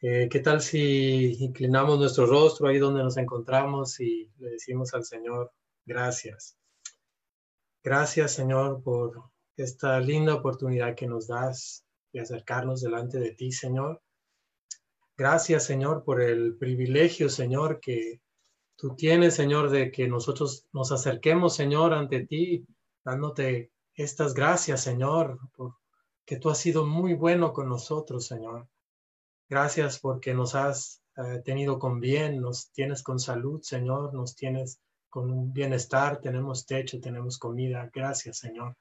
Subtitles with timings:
[0.00, 5.04] Eh, ¿Qué tal si inclinamos nuestro rostro ahí donde nos encontramos y le decimos al
[5.04, 5.52] Señor,
[5.84, 6.56] gracias?
[7.82, 14.02] Gracias, Señor, por esta linda oportunidad que nos das de acercarnos delante de ti, Señor.
[15.16, 18.20] Gracias, Señor, por el privilegio, Señor, que
[18.80, 22.66] tú tienes, Señor, de que nosotros nos acerquemos, Señor, ante ti,
[23.04, 28.66] dándote estas gracias, Señor, porque tú has sido muy bueno con nosotros, Señor.
[29.50, 34.80] Gracias porque nos has eh, tenido con bien, nos tienes con salud, Señor, nos tienes
[35.10, 37.90] con un bienestar, tenemos techo, tenemos comida.
[37.92, 38.76] Gracias, Señor,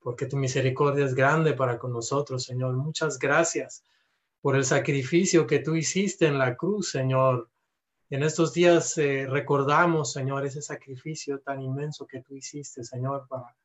[0.00, 2.74] porque tu misericordia es grande para con nosotros, Señor.
[2.74, 3.82] Muchas gracias
[4.42, 7.48] por el sacrificio que tú hiciste en la cruz, Señor,
[8.10, 13.56] en estos días eh, recordamos, Señor, ese sacrificio tan inmenso que tú hiciste, Señor, para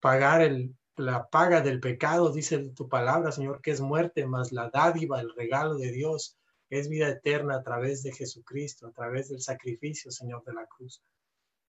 [0.00, 0.50] pagar
[0.96, 5.34] la paga del pecado, dice tu palabra, Señor, que es muerte, más la dádiva, el
[5.34, 6.36] regalo de Dios,
[6.70, 11.02] es vida eterna a través de Jesucristo, a través del sacrificio, Señor, de la cruz.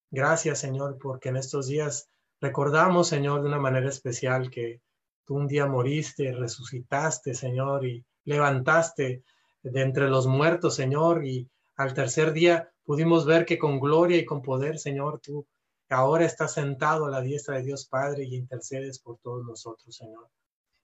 [0.10, 4.82] Gracias, Señor, porque en estos días recordamos, Señor, de una manera especial que
[5.26, 9.24] tú un día moriste, resucitaste, Señor, y levantaste
[9.64, 14.26] de entre los muertos, Señor, y al tercer día pudimos ver que con gloria y
[14.26, 15.48] con poder, Señor, tú
[15.90, 20.30] ahora estás sentado a la diestra de Dios Padre y intercedes por todos nosotros, Señor.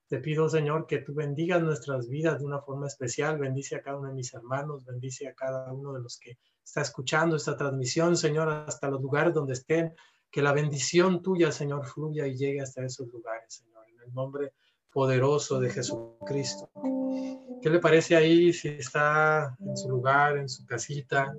[0.08, 3.38] Te pido, Señor, que tú bendigas nuestras vidas de una forma especial.
[3.38, 6.80] Bendice a cada uno de mis hermanos, bendice a cada uno de los que está
[6.80, 9.94] escuchando esta transmisión, Señor, hasta los lugares donde estén.
[10.28, 13.84] Que la bendición tuya, Señor, fluya y llegue hasta esos lugares, Señor.
[13.88, 14.52] En el nombre
[14.92, 16.70] poderoso de Jesucristo.
[17.62, 21.34] ¿Qué le parece ahí si está en su lugar, en su casita?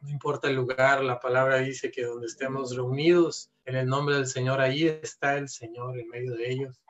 [0.00, 4.26] No importa el lugar, la palabra dice que donde estemos reunidos en el nombre del
[4.26, 6.82] Señor, ahí está el Señor en medio de ellos.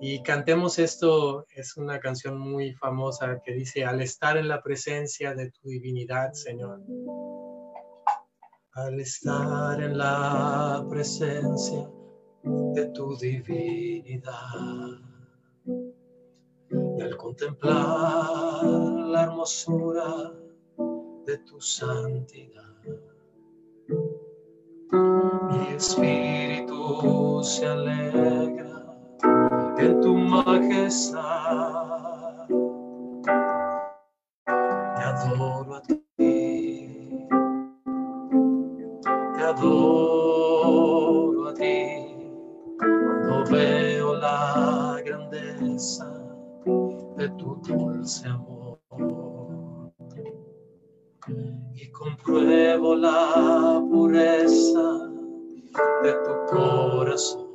[0.00, 5.34] Y cantemos esto, es una canción muy famosa que dice, al estar en la presencia
[5.34, 6.82] de tu divinidad, Señor.
[8.72, 11.88] Al estar en la presencia
[12.44, 15.00] de tu divinidad.
[16.98, 20.32] Y al contemplar la hermosura
[21.26, 22.76] de tu santidad,
[25.50, 28.96] mi espíritu se alegra
[29.78, 31.22] en tu majestad.
[34.82, 36.04] Te adoro a ti,
[43.52, 46.08] veo la grandeza
[47.18, 48.78] de tu dulce amor
[51.74, 54.86] y compruebo la pureza
[56.02, 57.46] de tu corazón.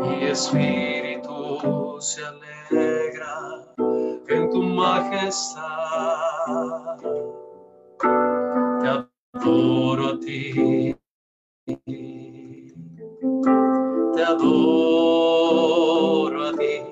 [0.00, 3.66] Mi espíritu se alegra
[4.28, 5.64] en tu majestad.
[8.80, 10.94] Te adoro a ti
[14.14, 15.68] te adoro
[16.48, 16.82] a ti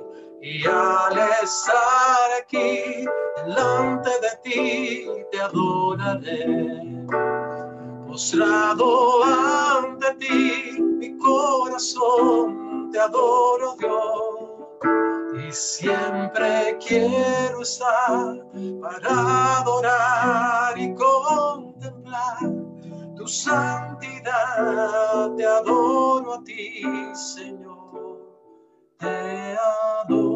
[0.40, 3.04] y al estar aquí
[3.36, 7.06] delante de ti te adoraré.
[8.06, 15.46] Postrado ante ti, mi corazón te adoro Dios.
[15.46, 18.44] Y siempre quiero estar
[18.82, 22.61] para adorar y contemplar
[23.22, 24.56] tu santidad,
[25.36, 26.82] te adoro a ti,
[27.14, 28.18] Señor,
[28.98, 30.26] te adoro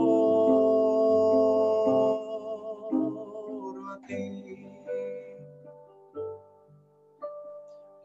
[3.91, 4.55] a ti.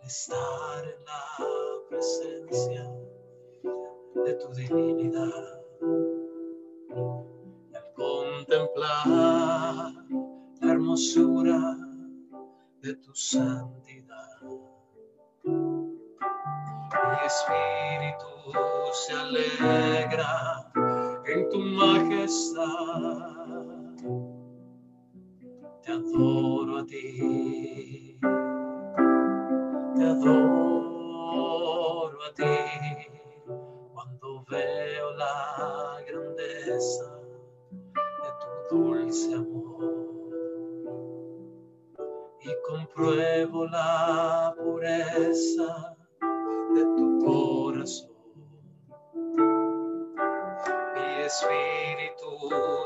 [0.03, 1.25] Estar en la
[1.89, 2.91] presencia
[4.25, 5.61] de tu divinidad
[7.75, 9.07] al contemplar
[10.59, 11.77] la hermosura
[12.81, 13.90] de tu santidad
[17.11, 18.27] mi espíritu
[18.93, 20.71] se alegra
[21.25, 23.31] en tu majestad.
[25.83, 28.17] te adoro a ti,
[29.95, 32.55] te adoro a ti,
[33.93, 37.19] cuando veo la grandeza
[38.23, 39.91] de tu dulce amor
[42.41, 45.97] y compruebo la pureza
[46.75, 48.11] de tu corazón.
[50.95, 52.31] Mi espíritu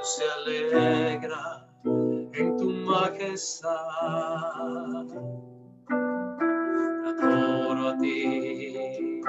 [0.03, 1.67] se alegra
[2.33, 3.73] en tu majestad.
[7.03, 9.21] Te adoro a ti,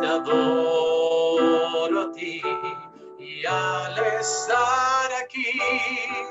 [0.00, 2.42] te adoro a ti,
[3.18, 5.52] y al estar aquí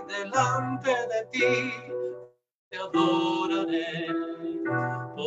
[0.08, 1.74] delante de ti,
[2.70, 4.08] te adoraré,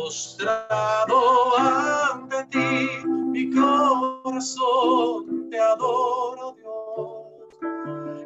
[0.07, 6.55] postrado ante ti, mi corazón te adoro,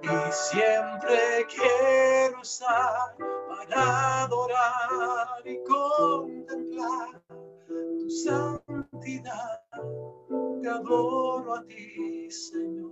[0.04, 3.18] Dios y siempre quiero estar
[3.50, 7.20] para adorar y contemplar
[7.68, 9.60] tu santidad.
[10.62, 12.92] Te adoro a ti, Señor.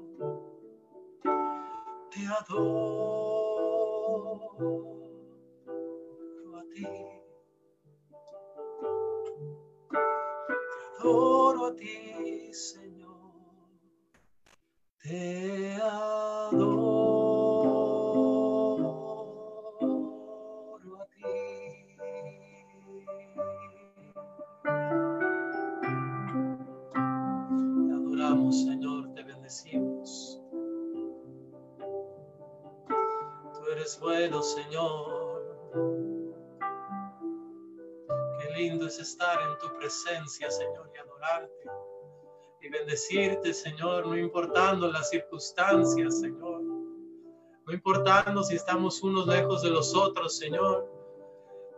[2.09, 3.37] Te adoro
[6.57, 7.18] a ti.
[10.99, 13.69] Adoro a ti, Señor.
[15.01, 16.89] Te adoro
[20.99, 21.21] a ti.
[27.85, 30.41] Te adoramos, Señor, te bendecimos.
[32.87, 35.29] Tú eres bueno, Señor.
[38.39, 39.28] Qué lindo es estar
[39.79, 41.69] presencia, Señor, y adorarte
[42.61, 46.61] y bendecirte, Señor, no importando las circunstancias, Señor.
[46.61, 50.89] No importando si estamos unos lejos de los otros, Señor.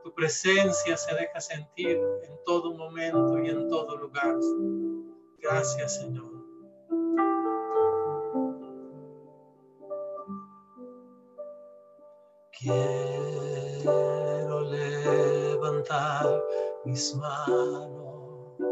[0.04, 4.36] Tu presencia se deja sentir en todo momento y en todo lugar.
[5.40, 6.32] Gracias, Señor.
[12.60, 16.44] Quiero levantar
[16.86, 18.72] mis manos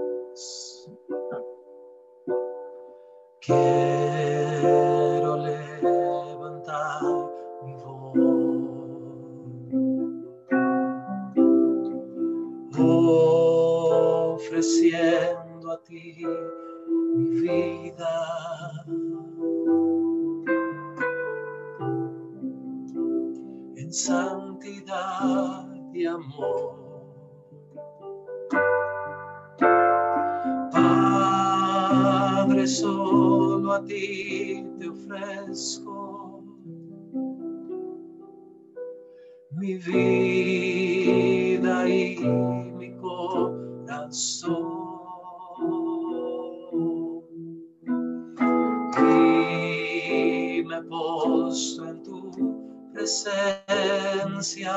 [35.60, 36.44] ofrezco
[39.52, 41.10] mi vida
[41.90, 42.18] y
[42.78, 44.56] mi corazón.
[48.98, 52.32] Y me posto en tu
[52.94, 54.74] presencia.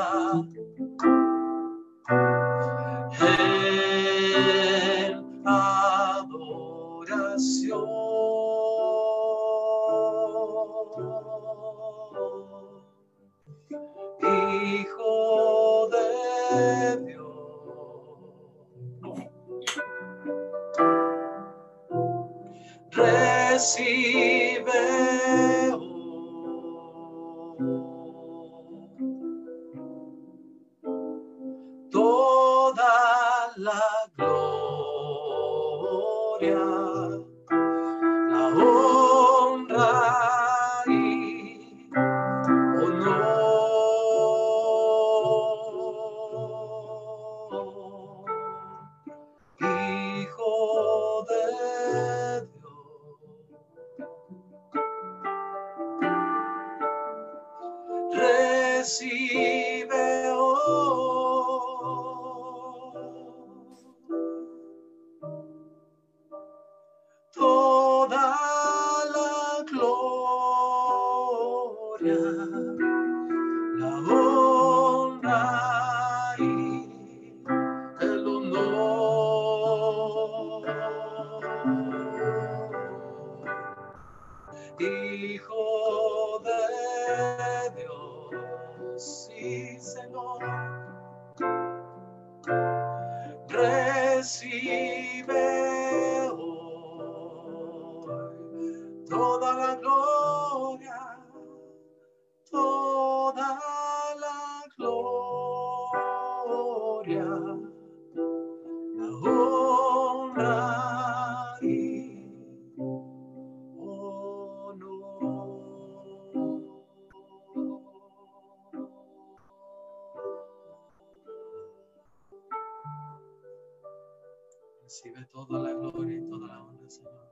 [124.93, 127.27] Recibe toda la gloria y toda la honra, Señor.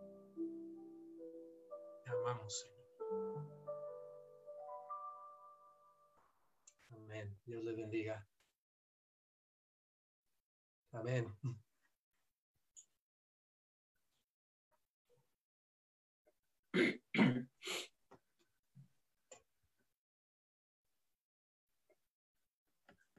[2.03, 3.45] Te amamos, Señor.
[6.89, 7.37] Amén.
[7.45, 8.27] Dios le bendiga.
[10.91, 11.37] Amén.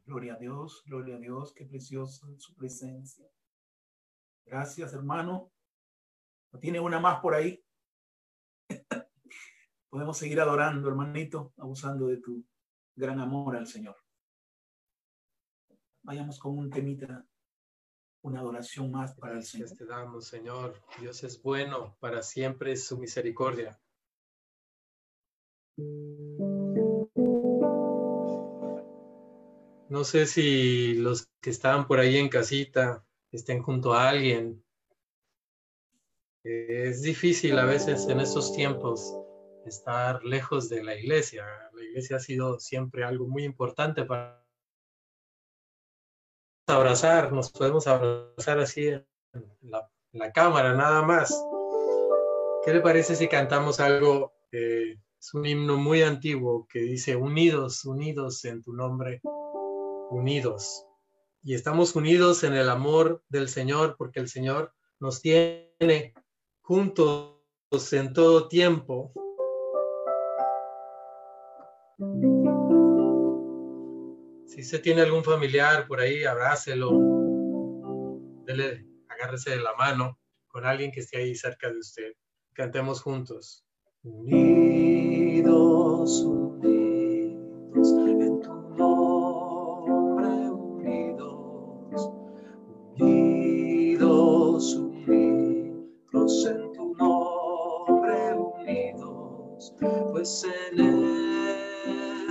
[0.04, 3.30] Gloria a Dios, gloria a Dios, qué preciosa su presencia.
[4.44, 5.50] Gracias, hermano.
[6.52, 7.64] ¿No tiene una más por ahí?
[9.88, 12.44] Podemos seguir adorando, hermanito, abusando de tu
[12.94, 13.96] gran amor al Señor.
[16.02, 17.24] Vayamos con un temita,
[18.22, 19.70] una adoración más para el Señor.
[19.70, 20.82] Te damos, Señor.
[21.00, 23.80] Dios es bueno, para siempre es su misericordia.
[29.88, 34.62] No sé si los que estaban por ahí en casita estén junto a alguien.
[36.44, 39.16] Es difícil a veces en estos tiempos
[39.64, 41.44] estar lejos de la iglesia.
[41.72, 44.44] La iglesia ha sido siempre algo muy importante para
[46.66, 49.06] abrazar, nos podemos abrazar así en
[49.62, 51.32] la, cámara nada más.
[52.64, 54.32] ¿Qué le parece si cantamos algo?
[54.52, 59.20] Eh, es un himno muy antiguo que dice, unidos, unidos en tu nombre,
[60.10, 60.84] unidos.
[61.44, 66.14] Y estamos unidos en el amor del Señor porque el Señor nos tiene
[66.60, 67.42] juntos
[67.90, 69.12] en todo tiempo.
[74.46, 76.92] Si usted tiene algún familiar por ahí, abrácelo,
[78.44, 82.12] dele, agárrese de la mano con alguien que esté ahí cerca de usted.
[82.52, 83.66] Cantemos juntos.
[84.04, 85.42] Unidos
[97.02, 99.74] nombre, unidos,
[100.12, 100.78] pues en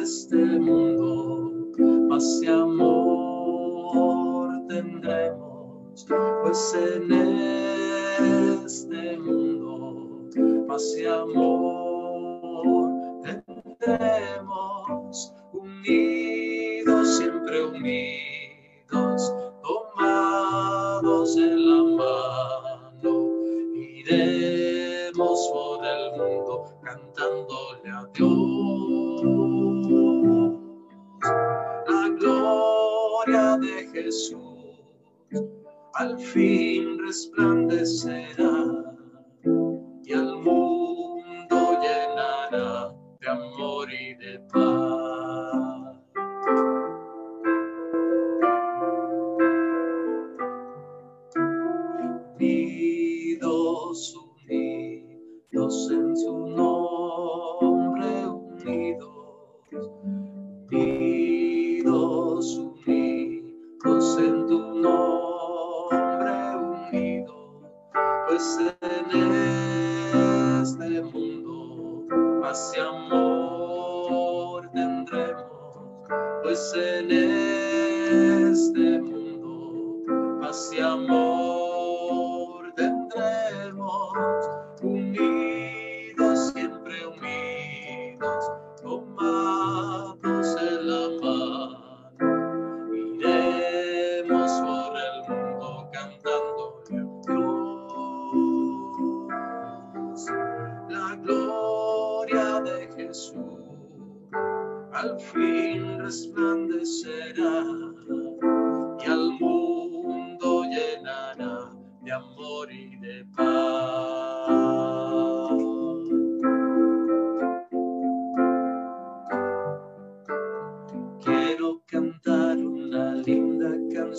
[0.01, 3.69] este mundo paz y amor
[4.67, 6.07] tendremos,
[6.43, 7.11] pues en
[8.65, 12.89] este mundo paz y amor
[13.23, 14.40] tendremos,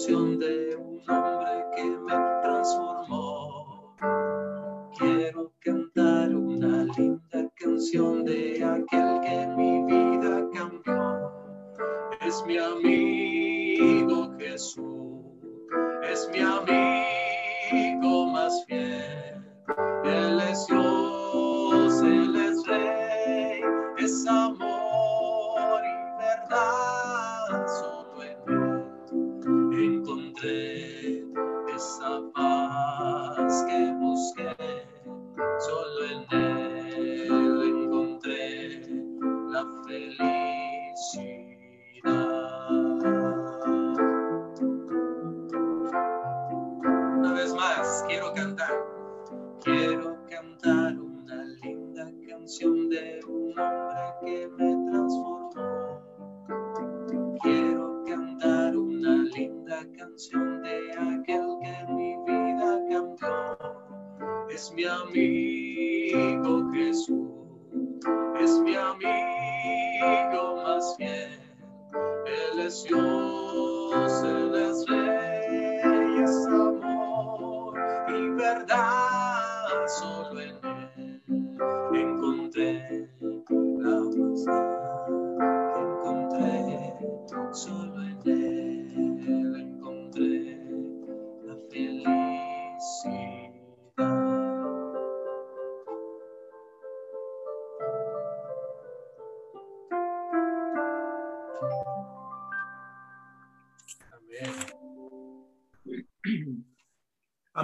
[0.03, 0.62] canción de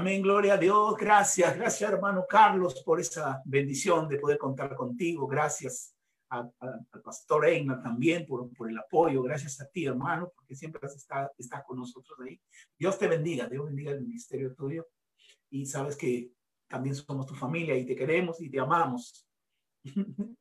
[0.09, 0.97] Amén, gloria a Dios.
[0.97, 5.27] Gracias, gracias hermano Carlos por esa bendición de poder contar contigo.
[5.27, 5.95] Gracias
[6.31, 9.23] a- a- al pastor Eina también por, por el apoyo.
[9.23, 12.41] Gracias a ti, hermano, porque siempre has estado, estás con nosotros ahí.
[12.79, 14.87] Dios te bendiga, Dios bendiga el ministerio tuyo.
[15.51, 16.31] Y sabes que
[16.69, 19.29] también somos tu familia y te queremos y te amamos.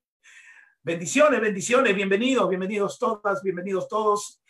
[0.81, 4.41] bendiciones, bendiciones, bienvenidos, bienvenidos todas, bienvenidos todos.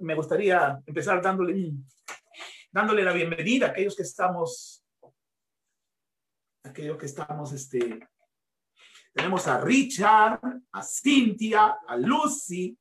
[0.00, 1.86] Me gustaría empezar dándole un,
[2.72, 4.82] dándole la bienvenida a aquellos que estamos,
[6.64, 8.08] aquellos que estamos, este,
[9.12, 10.40] tenemos a Richard,
[10.72, 12.76] a Cynthia, a Lucy,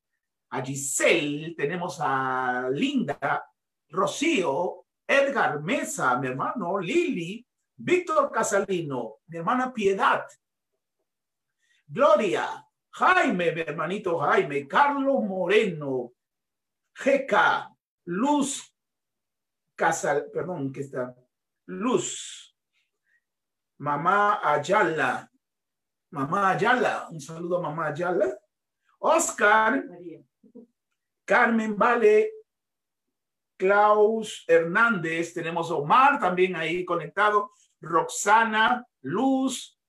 [0.52, 3.46] a Giselle, tenemos a Linda,
[3.90, 10.26] Rocío, Edgar Mesa, mi hermano Lili, Víctor Casalino, mi hermana Piedad,
[11.86, 16.14] Gloria, Jaime, mi hermanito Jaime, Carlos Moreno,
[16.94, 17.70] Jeca,
[18.06, 18.71] Luz
[19.82, 21.16] Casal, perdón, que está
[21.66, 22.56] Luz,
[23.80, 25.28] Mamá Ayala,
[26.12, 28.38] Mamá Ayala, un saludo a Mamá Ayala,
[29.00, 29.84] Oscar,
[31.26, 32.30] Carmen Vale,
[33.58, 39.80] Klaus Hernández, tenemos a Omar también ahí conectado, Roxana, Luz.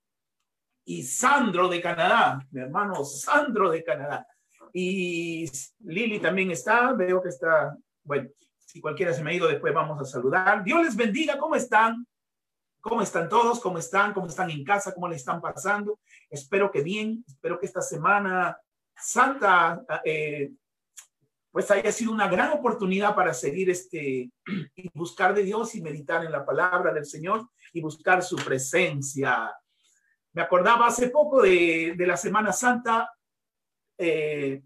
[0.84, 4.26] Y Sandro de Canadá, mi hermano Sandro de Canadá.
[4.72, 5.48] Y
[5.84, 8.30] Lili también está, veo que está, bueno,
[8.72, 10.64] si cualquiera se me ha ido, después vamos a saludar.
[10.64, 12.06] Dios les bendiga, ¿cómo están?
[12.80, 13.60] ¿Cómo están todos?
[13.60, 14.14] ¿Cómo están?
[14.14, 14.94] ¿Cómo están en casa?
[14.94, 16.00] ¿Cómo le están pasando?
[16.30, 18.56] Espero que bien, espero que esta semana
[18.96, 20.52] santa eh,
[21.50, 24.30] pues haya sido una gran oportunidad para seguir este
[24.74, 29.54] y buscar de Dios y meditar en la palabra del Señor y buscar su presencia.
[30.32, 33.12] Me acordaba hace poco de, la Semana Santa,
[33.98, 34.62] eh,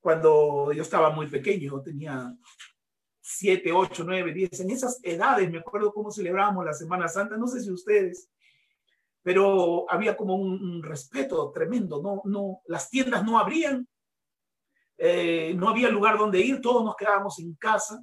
[0.00, 2.34] cuando yo estaba muy pequeño, tenía
[3.28, 7.48] siete, ocho, nueve, diez, en esas edades me acuerdo cómo celebrábamos la Semana Santa, no
[7.48, 8.30] sé si ustedes,
[9.22, 13.88] pero había como un, un respeto tremendo, no, no, las tiendas no abrían,
[14.98, 18.02] eh, no había lugar donde ir, todos nos quedábamos en casa.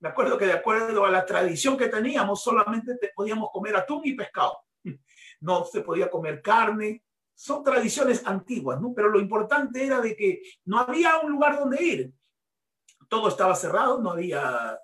[0.00, 4.02] Me acuerdo que de acuerdo a la tradición que teníamos, solamente te, podíamos comer atún
[4.04, 4.58] y pescado.
[5.42, 7.02] No se podía comer carne.
[7.34, 8.92] Son tradiciones antiguas, ¿no?
[8.92, 12.12] Pero lo importante era de que no había un lugar donde ir.
[13.10, 14.78] Todo estaba cerrado, no había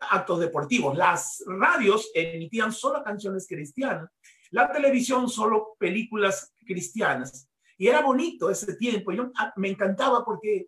[0.00, 0.96] actos deportivos.
[0.96, 4.10] Las radios emitían solo canciones cristianas.
[4.50, 7.48] La televisión solo películas cristianas.
[7.78, 9.12] Y era bonito ese tiempo.
[9.12, 10.66] Yo ah, me encantaba porque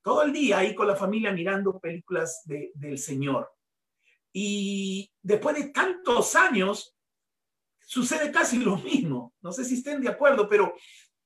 [0.00, 3.50] todo el día ahí con la familia mirando películas de, del Señor.
[4.32, 6.96] Y después de tantos años,
[7.80, 9.34] sucede casi lo mismo.
[9.40, 10.74] No sé si estén de acuerdo, pero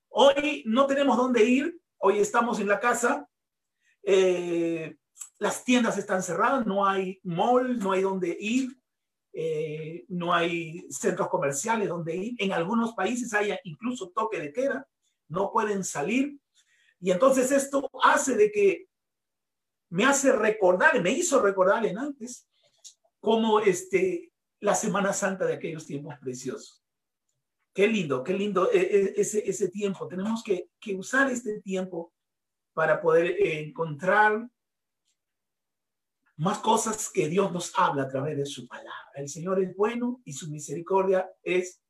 [0.09, 1.79] hoy no tenemos dónde ir.
[1.99, 3.29] Hoy estamos en la casa.
[4.05, 4.97] Eh,
[5.39, 8.77] las tiendas están cerradas, no hay mall, no hay dónde ir.
[9.35, 12.35] Eh, no hay centros comerciales donde ir.
[12.39, 14.87] En algunos países hay incluso toque de queda
[15.33, 16.39] no pueden salir.
[17.01, 18.87] Y entonces esto hace de que
[19.91, 22.49] me hace recordar, me hizo recordar en antes,
[23.21, 26.85] como este, la Semana Santa de aquellos tiempos preciosos.
[27.75, 30.07] Qué lindo, qué lindo ese, ese tiempo.
[30.07, 32.13] Tenemos que, que usar este tiempo
[32.73, 34.49] para poder encontrar
[36.37, 38.93] más cosas que Dios nos habla a través de su palabra.
[39.15, 41.83] El Señor es bueno y su misericordia es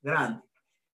[0.00, 0.42] grande.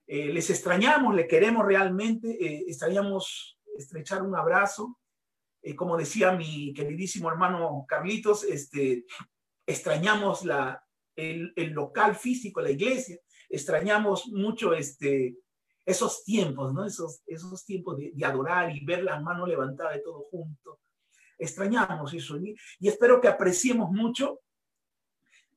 [0.06, 4.98] Eh, les extrañamos, le queremos realmente, eh, extrañamos estrechar un abrazo.
[5.62, 9.06] Eh, como decía mi queridísimo hermano Carlitos, este,
[9.66, 10.84] extrañamos la,
[11.16, 15.36] el, el, local físico, la iglesia, extrañamos mucho este,
[15.84, 16.84] esos tiempos, ¿no?
[16.84, 20.80] Esos, esos tiempos de, de adorar y ver la mano levantada de todo junto.
[21.38, 24.40] Extrañamos eso y, y espero que apreciemos mucho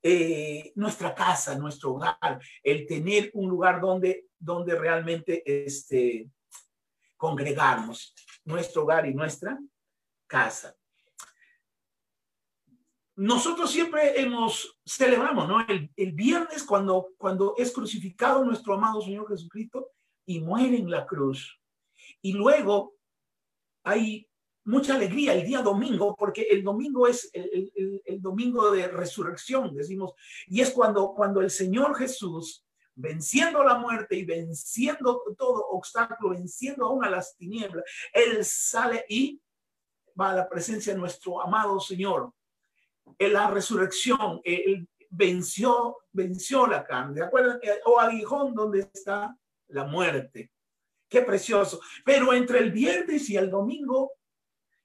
[0.04, 6.30] eh, nuestra casa, nuestro hogar, el tener un lugar donde, donde realmente este,
[7.16, 8.14] congregarnos,
[8.46, 9.60] nuestro hogar y nuestra
[10.28, 10.76] casa.
[13.16, 15.66] Nosotros siempre hemos, celebramos, ¿no?
[15.68, 19.92] El, el viernes cuando, cuando es crucificado nuestro amado Señor Jesucristo
[20.28, 21.60] y muere en la cruz.
[22.22, 22.94] Y luego
[23.84, 24.28] hay
[24.66, 27.72] mucha alegría el día domingo, porque el domingo es el,
[28.06, 30.14] el- domingo de resurrección, decimos,
[30.48, 36.86] y es cuando, cuando el Señor Jesús, venciendo la muerte y venciendo todo obstáculo, venciendo
[36.86, 39.40] aún a las tinieblas, Él sale y
[40.20, 42.34] va a la presencia de nuestro amado Señor.
[43.18, 47.14] En la resurrección, Él venció, venció la carne.
[47.16, 47.58] ¿De acuerdo?
[47.86, 49.38] O aguijón, donde está
[49.70, 50.52] la muerte.
[51.10, 51.80] Qué precioso.
[52.06, 54.12] Pero entre el viernes y el domingo,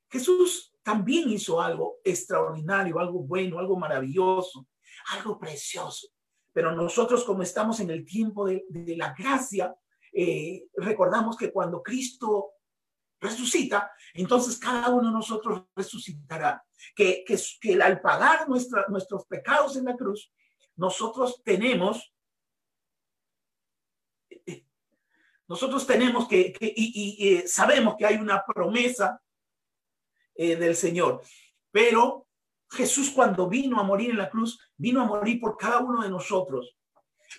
[0.09, 4.67] Jesús también hizo algo extraordinario, algo bueno, algo maravilloso,
[5.11, 6.09] algo precioso.
[6.53, 8.65] Pero nosotros, como estamos en el tiempo de,
[8.97, 9.75] la gracia,
[10.13, 12.53] eh, recordamos que cuando Cristo
[13.21, 16.63] resucita, entonces cada uno de nosotros resucitará.
[16.95, 20.33] Que, que, que al pagar nuestros pecados en la cruz,
[20.77, 22.13] nosotros tenemos
[25.49, 29.21] nosotros tenemos que, y, eh, sabemos que hay una promesa
[30.35, 31.23] eh, del Señor,
[31.71, 32.27] pero
[32.71, 36.09] Jesús cuando vino a morir en la cruz, vino a morir por cada uno de
[36.09, 36.77] nosotros,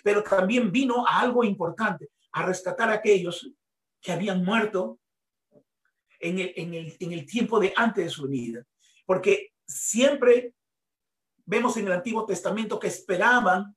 [0.02, 3.50] pero también vino a algo importante, a rescatar a aquellos
[4.00, 5.00] que habían muerto
[6.20, 8.64] en el, en el, en el tiempo de antes de su vida,
[9.06, 10.54] porque siempre
[11.46, 13.76] vemos en el Antiguo Testamento que esperaban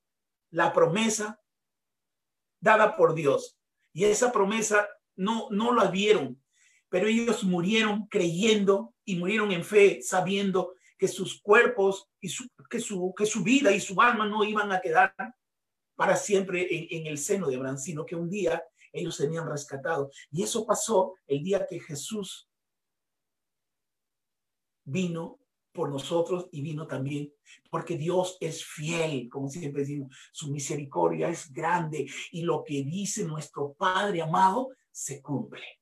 [0.51, 1.41] la promesa
[2.59, 3.56] dada por Dios.
[3.93, 6.41] Y esa promesa no, no la vieron,
[6.89, 12.79] pero ellos murieron creyendo y murieron en fe, sabiendo que sus cuerpos y su, que,
[12.79, 15.13] su, que su vida y su alma no iban a quedar
[15.95, 20.15] para siempre en, el seno de Abraham, sino que un día ellos serían rescatados.
[20.31, 22.49] Y eso pasó el día que Jesús
[24.85, 25.39] vino
[25.77, 27.31] por nosotros y vino también
[27.69, 33.23] porque Dios es fiel, como siempre decimos, su misericordia es grande y lo que dice
[33.25, 35.79] nuestro Padre amado se cumple.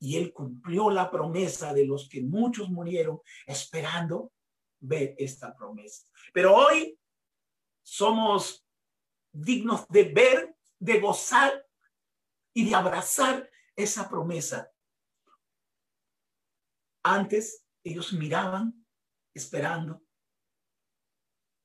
[0.00, 4.32] Y Él cumplió la promesa de los que muchos murieron esperando
[4.80, 6.02] ver esta promesa.
[6.32, 6.98] Pero hoy
[7.84, 8.66] somos
[9.30, 11.64] dignos de ver, de gozar
[12.52, 14.72] y de abrazar esa promesa.
[17.04, 18.83] Antes ellos miraban
[19.34, 20.02] esperando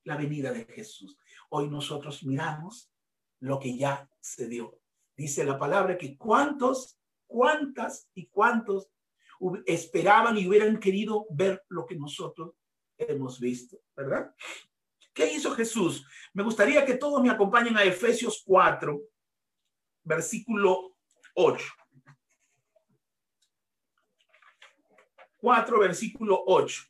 [0.04, 1.18] la venida de Jesús.
[1.50, 2.92] Hoy nosotros miramos
[3.40, 4.80] lo que ya se dio.
[5.16, 8.90] Dice la palabra que cuántos, cuántas y cuántos
[9.66, 12.56] esperaban y hubieran querido ver lo que nosotros
[12.98, 14.34] hemos visto, ¿verdad?
[15.14, 16.06] ¿Qué hizo Jesús?
[16.34, 19.00] Me gustaría que todos me acompañen a Efesios 4,
[20.04, 20.96] versículo
[21.36, 21.66] 8.
[25.38, 26.84] 4, versículo 8.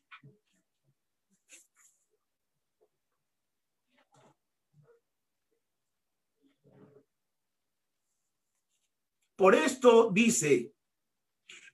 [9.39, 10.73] Por esto dice,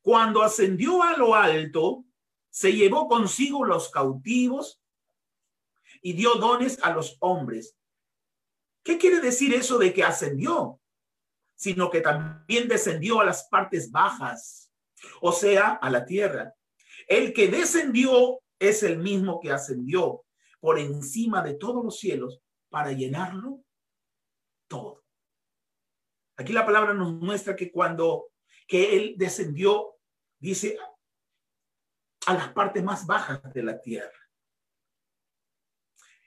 [0.04, 2.06] cuando ascendió a lo alto,
[2.52, 4.80] se llevó consigo los cautivos
[6.04, 7.76] y dio dones a los hombres.
[8.84, 10.80] ¿Qué quiere decir eso de que ascendió?
[11.56, 14.72] Sino que también descendió a las partes bajas,
[15.20, 16.54] o sea, a la tierra.
[17.08, 20.24] El que descendió es el mismo que ascendió
[20.60, 23.64] por encima de todos los cielos para llenarlo
[24.68, 25.05] todo.
[26.38, 28.32] Aquí la palabra nos muestra que cuando
[28.68, 29.96] que él descendió,
[30.40, 30.78] dice,
[32.26, 34.20] a las partes más bajas de la tierra.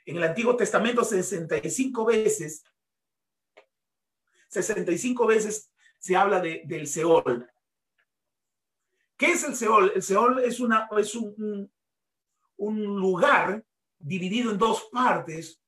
[0.07, 2.65] En el Antiguo Testamento, 65 veces,
[4.49, 7.51] 65 veces se habla de, del Seol.
[9.17, 9.93] ¿Qué es el Seol?
[9.95, 11.73] El Seol es, una, es un, un,
[12.57, 13.65] un lugar
[13.99, 15.61] dividido en dos partes,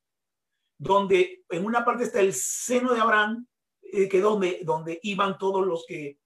[0.79, 3.46] donde en una parte está el seno de Abraham,
[3.92, 6.18] eh, que donde, donde iban todos los que,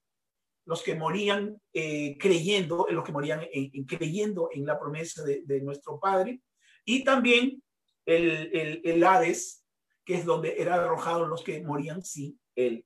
[0.65, 5.43] los que morían eh, creyendo, los que morían en, en, creyendo en la promesa de,
[5.45, 6.41] de, nuestro Padre,
[6.83, 7.61] y también
[8.05, 9.63] el, el, el Hades,
[10.03, 12.85] que es donde eran arrojados los que morían sin él.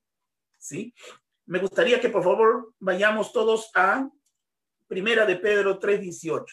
[0.58, 0.94] ¿Sí?
[1.46, 4.08] Me gustaría que por favor vayamos todos a
[4.86, 6.44] Primera de Pedro 3:18.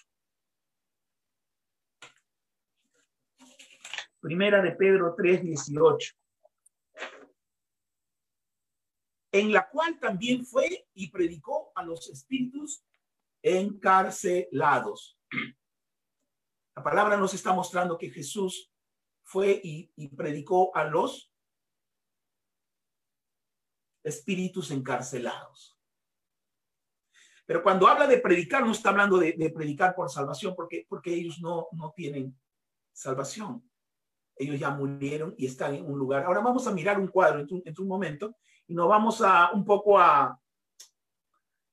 [4.19, 6.13] Primera de Pedro 3:18
[9.39, 12.83] en la cual también fue y predicó a los espíritus
[13.41, 15.19] encarcelados.
[16.75, 18.71] La palabra nos está mostrando que Jesús
[19.23, 21.33] fue y, predicó a los
[24.03, 25.77] espíritus encarcelados.
[27.45, 31.13] Pero cuando habla de predicar, no está hablando de, de predicar por salvación, porque, porque
[31.13, 32.37] ellos no, no tienen
[32.93, 33.69] salvación.
[34.35, 36.23] Ellos ya murieron y están en un lugar.
[36.23, 38.35] Ahora vamos a mirar un cuadro en un, en un momento
[38.67, 40.39] y nos vamos a un poco a,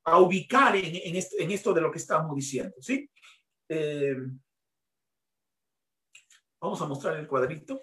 [0.05, 2.75] a ubicar en, en, esto, en, esto, de lo que estamos diciendo.
[2.79, 3.09] ¿sí?
[3.67, 4.15] Eh,
[6.59, 7.81] vamos a mostrar el cuadrito.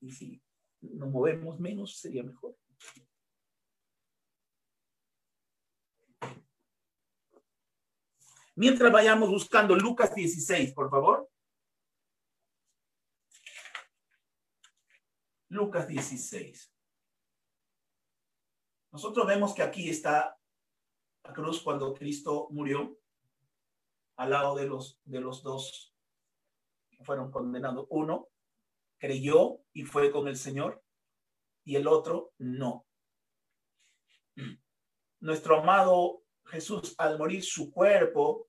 [0.00, 0.42] Y si
[0.80, 2.56] nos movemos menos, sería mejor.
[8.54, 11.30] Mientras vayamos buscando Lucas 16, por favor.
[15.48, 16.69] Lucas 16.
[18.92, 20.36] Nosotros vemos que aquí está
[21.24, 22.98] la cruz cuando Cristo murió
[24.16, 25.94] al lado de los, de los dos
[26.90, 27.86] que fueron condenados.
[27.90, 28.28] Uno
[28.98, 30.82] creyó y fue con el Señor
[31.64, 32.86] y el otro no.
[35.20, 38.48] Nuestro amado Jesús, al morir su cuerpo,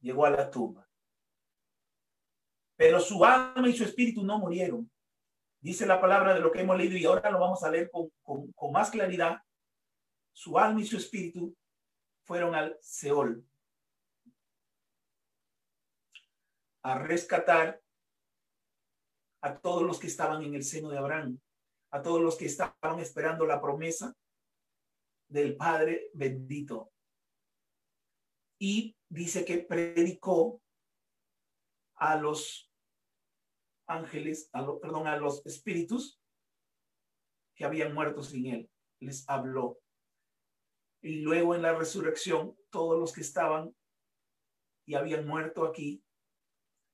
[0.00, 0.88] llegó a la tumba.
[2.76, 4.90] Pero su alma y su espíritu no murieron.
[5.64, 8.10] Dice la palabra de lo que hemos leído y ahora lo vamos a leer con,
[8.22, 9.38] con, con más claridad.
[10.30, 11.56] Su alma y su espíritu
[12.22, 13.42] fueron al Seol
[16.82, 17.80] a rescatar
[19.40, 21.40] a todos los que estaban en el seno de Abraham,
[21.92, 24.14] a todos los que estaban esperando la promesa
[25.28, 26.92] del Padre bendito.
[28.58, 30.60] Y dice que predicó
[31.94, 32.70] a los
[33.86, 36.20] ángeles, a lo, perdón, a los espíritus
[37.54, 38.70] que habían muerto sin él.
[39.00, 39.80] Les habló.
[41.02, 43.74] Y luego en la resurrección, todos los que estaban
[44.86, 46.04] y habían muerto aquí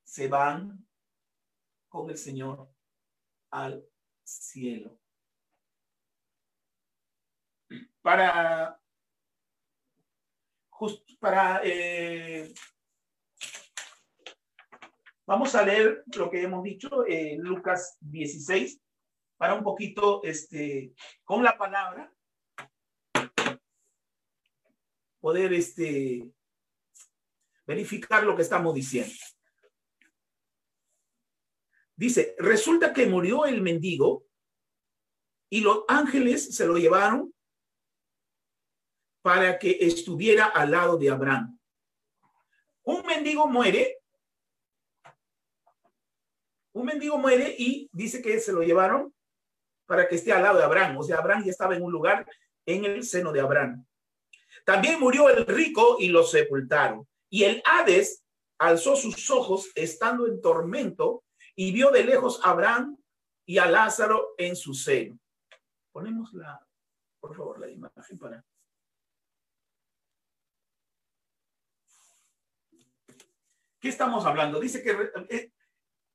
[0.05, 0.87] se van
[1.89, 2.69] con el Señor
[3.51, 3.85] al
[4.25, 4.99] cielo.
[8.03, 8.81] Para,
[10.71, 12.53] just, para eh,
[15.31, 18.81] vamos a leer lo que hemos dicho en eh, Lucas 16
[19.37, 22.13] para un poquito este con la palabra
[25.21, 26.29] poder este
[27.65, 29.15] verificar lo que estamos diciendo.
[31.95, 34.25] Dice, resulta que murió el mendigo
[35.49, 37.33] y los ángeles se lo llevaron
[39.23, 41.57] para que estuviera al lado de Abraham.
[42.83, 44.00] Un mendigo muere,
[46.73, 49.15] un mendigo muere y dice que se lo llevaron
[49.87, 50.99] para que esté al lado de Abraham.
[50.99, 52.27] O sea, Abraham ya estaba en un lugar
[52.67, 53.85] en el seno de Abraham.
[54.65, 57.09] También murió el rico y lo sepultaron.
[57.29, 58.25] Y el Hades
[58.59, 61.25] alzó sus ojos estando en tormento
[61.57, 62.97] y vio de lejos a Abraham
[63.47, 65.19] y a Lázaro en su seno.
[65.93, 66.65] Ponemos la,
[67.19, 68.45] por favor, la imagen para.
[73.81, 74.61] ¿Qué estamos hablando?
[74.61, 75.53] Dice que eh,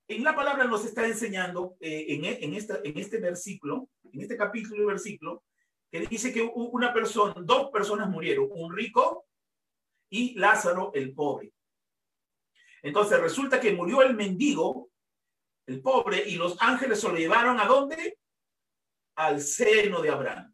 [0.07, 2.19] en la palabra nos está enseñando eh,
[2.55, 5.43] esta, en este versículo, en este capítulo y versículo,
[5.91, 9.25] que dice que una persona, dos personas murieron, un rico
[10.09, 11.53] y Lázaro el pobre.
[12.83, 14.89] Entonces resulta que murió el mendigo
[15.67, 18.19] el pobre, y los ángeles se lo llevaron a dónde?
[19.15, 20.53] Al seno de Abraham.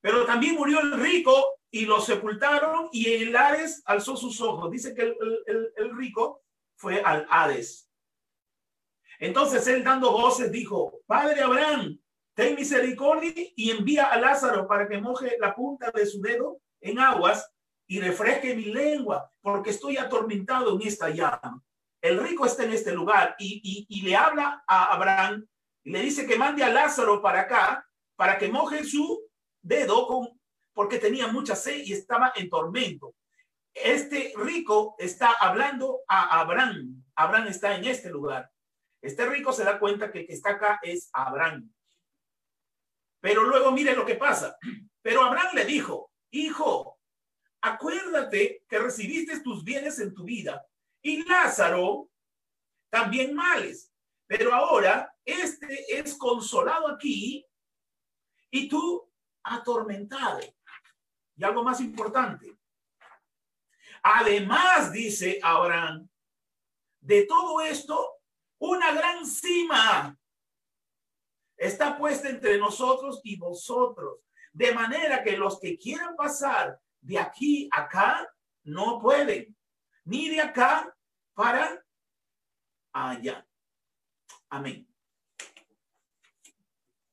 [0.00, 4.70] Pero también murió el rico y lo sepultaron y el Hades alzó sus ojos.
[4.70, 6.42] Dice que el, el, rico
[6.76, 7.88] fue al Hades.
[9.18, 11.98] Entonces él dando voces dijo, Padre Abraham,
[12.34, 16.98] ten misericordia y envía a Lázaro para que moje la punta de su dedo en
[16.98, 17.52] aguas
[17.86, 21.62] y refresque mi lengua, porque estoy atormentado en esta llama.
[22.00, 25.46] El rico está en este lugar y, y, y le habla a Abraham
[25.84, 29.28] y le dice que mande a Lázaro para acá, para que moje su
[29.60, 30.39] dedo, con,
[30.72, 33.14] porque tenía mucha sed y estaba en tormento.
[33.72, 37.04] Este rico está hablando a Abraham.
[37.14, 38.50] Abraham está en este lugar.
[39.02, 41.72] Este rico se da cuenta que el que está acá es Abraham.
[43.20, 44.56] Pero luego mire lo que pasa.
[45.02, 46.98] Pero Abraham le dijo, hijo,
[47.62, 50.64] acuérdate que recibiste tus bienes en tu vida
[51.02, 52.10] y Lázaro
[52.90, 53.92] también males.
[54.26, 57.46] Pero ahora este es consolado aquí
[58.50, 59.10] y tú
[59.42, 60.40] atormentado.
[61.40, 62.54] Y algo más importante.
[64.02, 66.06] Además, dice Abraham,
[67.00, 68.18] de todo esto,
[68.58, 70.14] una gran cima
[71.56, 74.20] está puesta entre nosotros y vosotros,
[74.52, 78.30] de manera que los que quieran pasar de aquí a acá
[78.64, 79.56] no pueden,
[80.04, 80.94] ni de acá
[81.32, 81.82] para
[82.92, 83.46] allá.
[84.50, 84.86] Amén.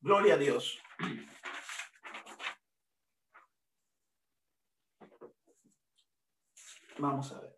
[0.02, 0.82] Gloria a Dios.
[7.00, 7.58] Vamos a ver.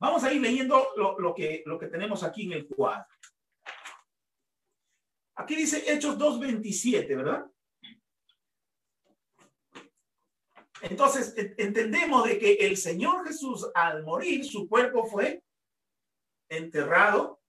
[0.00, 3.06] Vamos a ir leyendo lo, que, lo que tenemos aquí en el cuadro.
[5.36, 7.50] Aquí dice Hechos 2.27, ¿verdad?
[10.82, 15.42] Entonces, entendemos de que el Señor Jesús, al morir, su cuerpo fue
[16.50, 17.40] enterrado,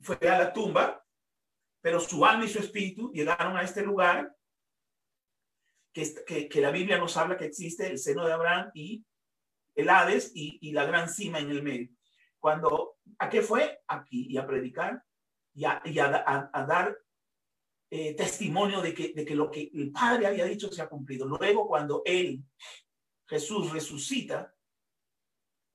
[0.00, 1.06] fue a la tumba,
[1.80, 4.36] pero su alma y su espíritu llegaron a este lugar
[5.94, 9.04] que la Biblia nos habla que existe el seno de Abraham y
[9.74, 11.88] el Hades y, la gran cima en el medio.
[12.38, 13.80] Cuando, ¿a qué fue?
[13.86, 15.02] Aquí, y a predicar
[15.54, 16.96] y a dar
[17.94, 21.26] eh, testimonio de que, de que lo que el Padre había dicho se ha cumplido.
[21.26, 22.42] Luego, cuando Él,
[23.26, 24.54] Jesús, resucita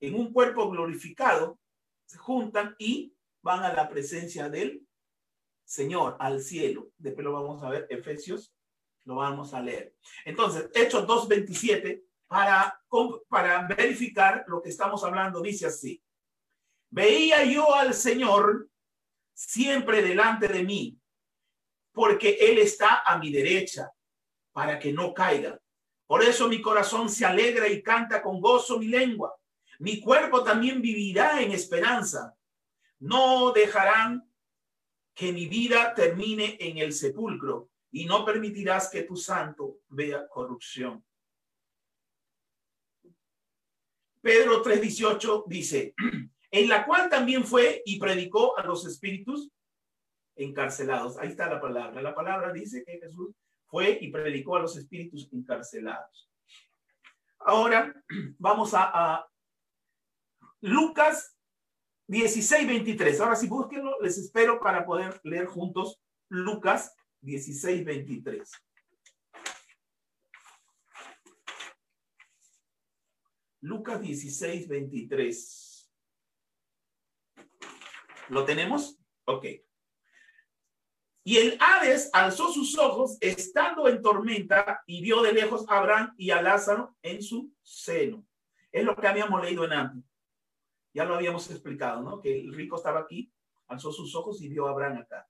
[0.00, 1.60] en un cuerpo glorificado,
[2.06, 4.84] se juntan y van a la presencia del
[5.64, 6.90] Señor, al cielo.
[6.98, 8.52] Después lo vamos a ver, Efesios,
[9.04, 9.94] lo vamos a leer.
[10.24, 12.80] Entonces, Hechos 2.27, para,
[13.28, 16.02] para verificar lo que estamos hablando, dice así.
[16.90, 18.68] Veía yo al Señor
[19.34, 20.98] siempre delante de mí,
[21.92, 23.90] porque Él está a mi derecha,
[24.52, 25.58] para que no caiga.
[26.06, 29.34] Por eso mi corazón se alegra y canta con gozo mi lengua.
[29.78, 32.34] Mi cuerpo también vivirá en esperanza.
[32.98, 34.28] No dejarán
[35.14, 41.04] que mi vida termine en el sepulcro y no permitirás que tu santo vea corrupción.
[44.28, 45.94] Pedro 3:18 dice,
[46.50, 49.50] en la cual también fue y predicó a los espíritus
[50.36, 51.16] encarcelados.
[51.16, 52.02] Ahí está la palabra.
[52.02, 53.34] La palabra dice que Jesús
[53.68, 56.30] fue y predicó a los espíritus encarcelados.
[57.38, 57.94] Ahora
[58.38, 59.26] vamos a,
[60.60, 61.34] Lucas
[62.08, 63.20] 16, 23.
[63.22, 68.50] Ahora sí, búsquenlo, les espero para poder leer juntos Lucas 16, 23.
[73.60, 75.90] Lucas 16, 23.
[78.28, 78.98] ¿Lo tenemos?
[79.24, 79.46] Ok.
[81.24, 86.14] Y el Hades alzó sus ojos estando en tormenta y vio de lejos a Abraham
[86.16, 88.24] y a Lázaro en su seno.
[88.72, 90.04] Es lo que habíamos leído en antes.
[90.94, 92.20] Ya lo habíamos explicado, ¿no?
[92.20, 93.32] Que el rico estaba aquí,
[93.66, 95.28] alzó sus ojos y vio a Abraham acá.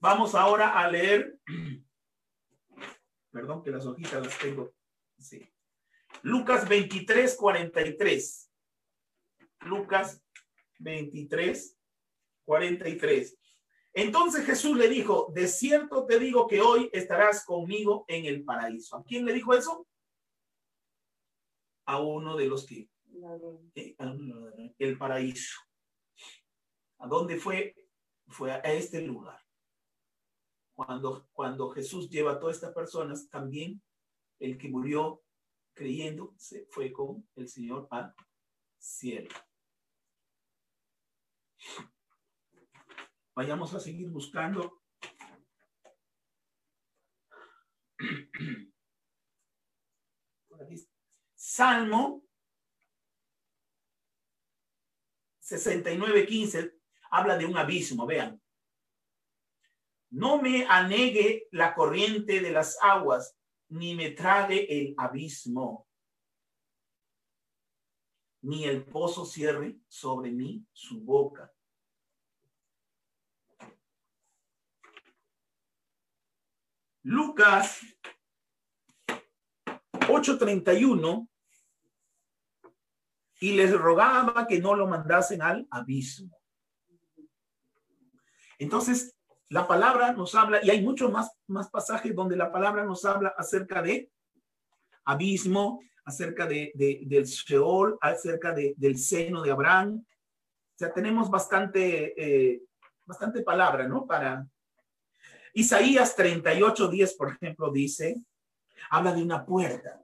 [0.00, 1.38] Vamos ahora a leer.
[3.30, 4.72] Perdón que las hojitas las tengo.
[5.18, 5.51] Sí.
[6.22, 8.50] Lucas 23, 43.
[9.60, 10.22] Lucas
[10.78, 11.78] 23,
[12.44, 13.38] 43.
[13.94, 18.96] Entonces Jesús le dijo, de cierto te digo que hoy estarás conmigo en el paraíso.
[18.96, 19.86] ¿A quién le dijo eso?
[21.86, 22.88] A uno de los que...
[24.78, 25.60] El paraíso.
[26.98, 27.74] ¿A dónde fue?
[28.28, 29.38] Fue a este lugar.
[30.74, 33.82] Cuando, cuando Jesús lleva a todas estas personas, también
[34.38, 35.22] el que murió
[35.74, 38.14] creyendo se fue con el Señor al
[38.78, 39.28] cielo.
[43.34, 44.82] Vayamos a seguir buscando.
[50.48, 50.86] Por aquí.
[51.34, 52.22] Salmo
[55.40, 56.74] 69:15
[57.10, 58.40] habla de un abismo, vean.
[60.10, 63.36] No me anegue la corriente de las aguas,
[63.72, 65.88] ni me trague el abismo,
[68.42, 71.50] ni el pozo cierre sobre mí su boca.
[77.04, 77.80] Lucas
[80.08, 81.28] 8:31
[83.40, 86.38] y les rogaba que no lo mandasen al abismo.
[88.58, 89.16] Entonces,
[89.52, 93.34] la palabra nos habla, y hay muchos más, más pasajes donde la palabra nos habla
[93.36, 94.10] acerca de
[95.04, 100.04] abismo, acerca de, de- del Sheol, acerca de- del seno de Abraham.
[100.74, 102.62] O sea, tenemos bastante, eh,
[103.04, 104.06] bastante palabra, ¿no?
[104.06, 104.46] Para
[105.54, 108.16] Isaías 38, 10, por ejemplo, dice,
[108.90, 110.00] habla de una puerta.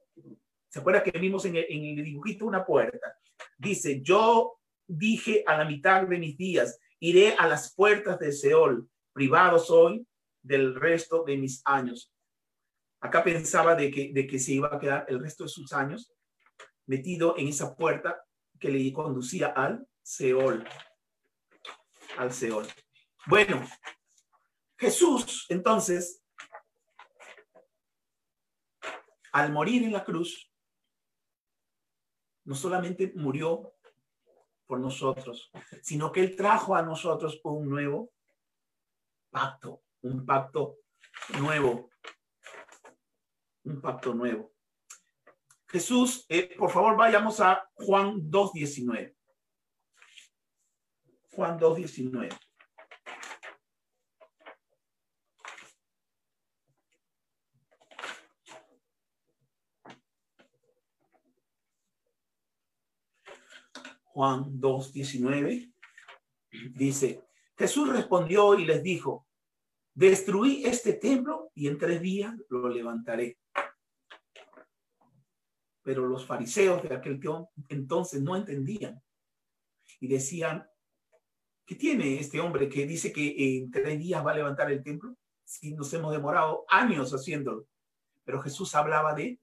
[0.68, 3.16] ¿Se acuerda que vimos en el, en el dibujito una puerta?
[3.56, 8.88] Dice, yo dije a la mitad de mis días, iré a las puertas de Seol,
[9.18, 10.06] privado soy
[10.40, 12.14] del resto de mis años.
[13.00, 16.14] Acá pensaba de que, de que se iba a quedar el resto de sus años
[16.86, 18.24] metido en esa puerta
[18.60, 20.64] que le conducía al Seol.
[22.16, 22.68] Al Seol.
[23.26, 23.60] Bueno,
[24.78, 26.22] Jesús, entonces,
[29.32, 30.48] al morir en la cruz,
[32.44, 33.74] no solamente murió
[34.64, 35.50] por nosotros,
[35.82, 38.12] sino que Él trajo a nosotros un nuevo
[39.38, 40.78] pacto, un pacto
[41.38, 41.90] nuevo,
[43.62, 44.52] un pacto nuevo.
[45.68, 49.14] Jesús, eh, por favor, vayamos a Juan 2.19.
[51.30, 52.36] Juan 2.19.
[64.02, 65.72] Juan 2.19
[66.74, 67.24] dice,
[67.56, 69.27] Jesús respondió y les dijo,
[69.98, 73.36] destruí este templo y en tres días lo levantaré.
[75.82, 77.20] Pero los fariseos de aquel
[77.68, 79.02] entonces no entendían
[79.98, 80.64] y decían,
[81.66, 85.16] ¿qué tiene este hombre que dice que en tres días va a levantar el templo?
[85.44, 87.66] Si nos hemos demorado años haciéndolo.
[88.22, 89.40] Pero Jesús hablaba de,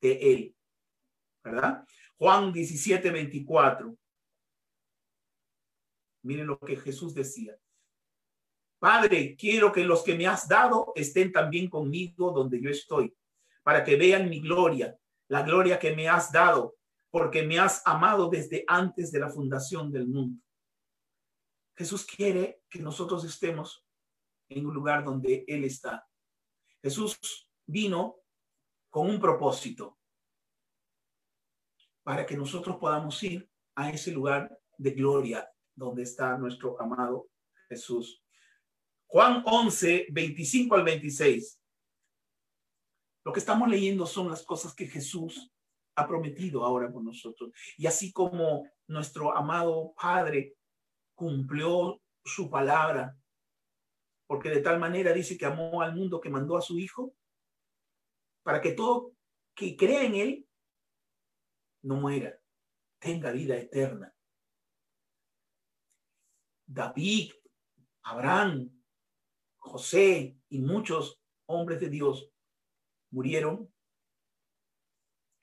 [0.00, 0.56] de él,
[1.44, 1.84] ¿verdad?
[2.16, 3.94] Juan 17, 24.
[6.22, 7.58] Miren lo que Jesús decía.
[8.80, 13.14] Padre, quiero que los que me has dado estén también conmigo donde yo estoy,
[13.62, 16.76] para que vean mi gloria, la gloria que me has dado,
[17.10, 20.42] porque me has amado desde antes de la fundación del mundo.
[21.76, 23.86] Jesús quiere que nosotros estemos
[24.48, 26.08] en un lugar donde Él está.
[26.82, 27.18] Jesús
[27.66, 28.16] vino
[28.88, 29.98] con un propósito
[32.02, 37.28] para que nosotros podamos ir a ese lugar de gloria donde está nuestro amado
[37.68, 38.24] Jesús.
[39.10, 41.60] Juan 11, 25 al 26.
[43.24, 45.52] Lo que estamos leyendo son las cosas que Jesús
[45.96, 47.50] ha prometido ahora con nosotros.
[47.76, 50.54] Y así como nuestro amado Padre
[51.16, 53.18] cumplió su palabra,
[54.28, 57.12] porque de tal manera dice que amó al mundo que mandó a su Hijo,
[58.44, 59.16] para que todo
[59.56, 60.48] que crea en Él
[61.82, 62.40] no muera,
[63.00, 64.14] tenga vida eterna.
[66.64, 67.32] David,
[68.04, 68.79] Abraham,
[69.60, 72.30] José y muchos hombres de Dios
[73.10, 73.72] murieron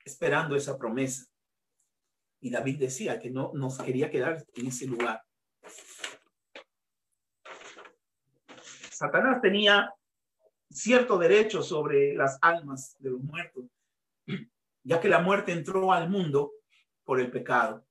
[0.04, 1.26] esperando esa promesa.
[2.40, 5.22] Y David decía que no nos quería quedar en ese lugar.
[8.90, 9.92] Satanás tenía
[10.70, 13.64] cierto derecho sobre las almas de los muertos,
[14.82, 16.52] ya que la muerte entró al mundo
[17.04, 17.86] por el pecado.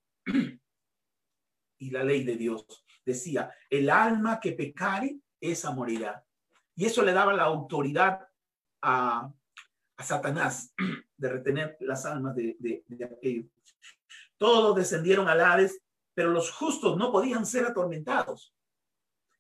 [1.80, 2.65] Y la ley de Dios
[3.05, 6.26] decía, el alma que pecare, esa morirá.
[6.76, 8.28] Y eso le daba la autoridad
[8.82, 9.32] a,
[10.00, 10.76] Satanás
[11.18, 13.48] de retener las almas de, de, de aquellos.
[14.38, 15.82] Todos descendieron al Hades,
[16.14, 18.56] pero los justos no podían ser atormentados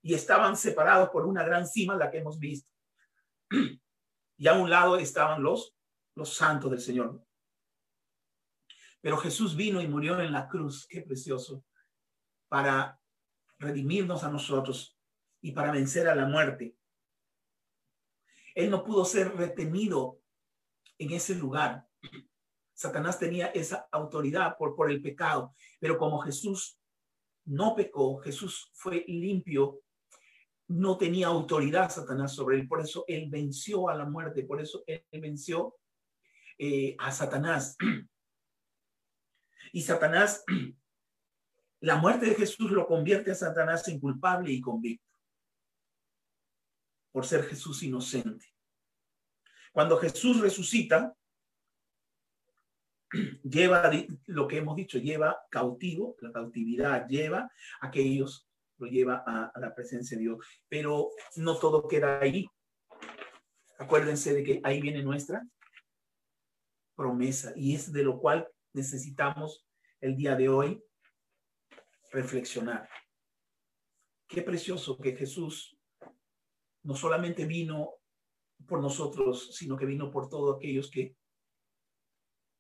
[0.01, 2.69] y estaban separados por una gran cima, la que hemos visto.
[4.39, 5.75] Y a un lado estaban los,
[6.13, 7.25] los santos del Señor.
[9.01, 11.63] Pero Jesús vino y murió en la cruz, qué precioso,
[12.47, 12.99] para
[13.57, 14.96] redimirnos a nosotros
[15.41, 16.75] y para vencer a la muerte.
[18.55, 20.19] Él no pudo ser retenido
[20.97, 21.87] en ese lugar.
[22.73, 26.79] Satanás tenía esa autoridad por, por el pecado, pero como Jesús
[27.45, 29.81] no pecó, Jesús fue limpio,
[30.67, 34.83] no tenía autoridad Satanás sobre él, por eso él venció a la muerte, por eso
[34.85, 35.75] él venció
[36.57, 37.77] eh, a Satanás.
[39.71, 40.43] Y Satanás,
[41.81, 45.06] la muerte de Jesús lo convierte a Satanás en culpable y convicto
[47.17, 48.45] por ser Jesús inocente.
[49.71, 51.17] Cuando Jesús resucita,
[53.43, 53.89] lleva
[54.27, 57.51] lo que hemos dicho, lleva cautivo, la cautividad lleva
[57.81, 58.47] a aquellos,
[58.77, 60.45] lo lleva a, a la presencia de Dios.
[60.69, 62.47] Pero no todo queda ahí.
[63.79, 65.41] Acuérdense de que ahí viene nuestra
[66.95, 69.65] promesa y es de lo cual necesitamos
[70.01, 70.83] el día de hoy
[72.11, 72.87] reflexionar.
[74.27, 75.76] Qué precioso que Jesús
[76.87, 77.95] no solamente vino
[78.65, 81.17] por nosotros, sino que vino por todos aquellos que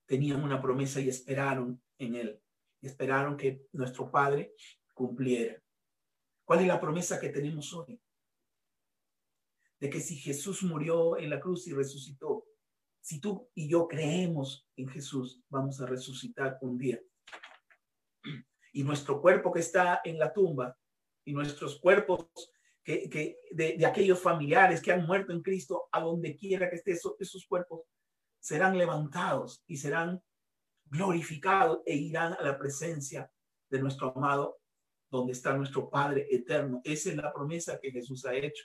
[0.05, 2.41] tenían una promesa y esperaron en Él,
[2.81, 4.53] y esperaron que nuestro Padre
[4.93, 5.63] cumpliera.
[6.43, 8.01] ¿Cuál es la promesa que tenemos hoy?
[9.79, 12.43] De que si Jesús murió en la cruz y resucitó,
[12.99, 17.01] si tú y yo creemos en Jesús, vamos a resucitar un día.
[18.73, 20.77] Y nuestro cuerpo que está en la tumba
[21.23, 22.27] y nuestros cuerpos
[22.87, 27.45] que, de, aquellos familiares que han muerto en Cristo, a donde quiera que esté, esos,
[27.45, 27.81] cuerpos
[28.39, 30.23] serán levantados y serán
[30.85, 33.29] glorificados e irán a la presencia
[33.69, 34.59] de nuestro amado,
[35.11, 36.79] donde está nuestro Padre eterno.
[36.85, 38.63] Esa es la promesa que Jesús ha hecho.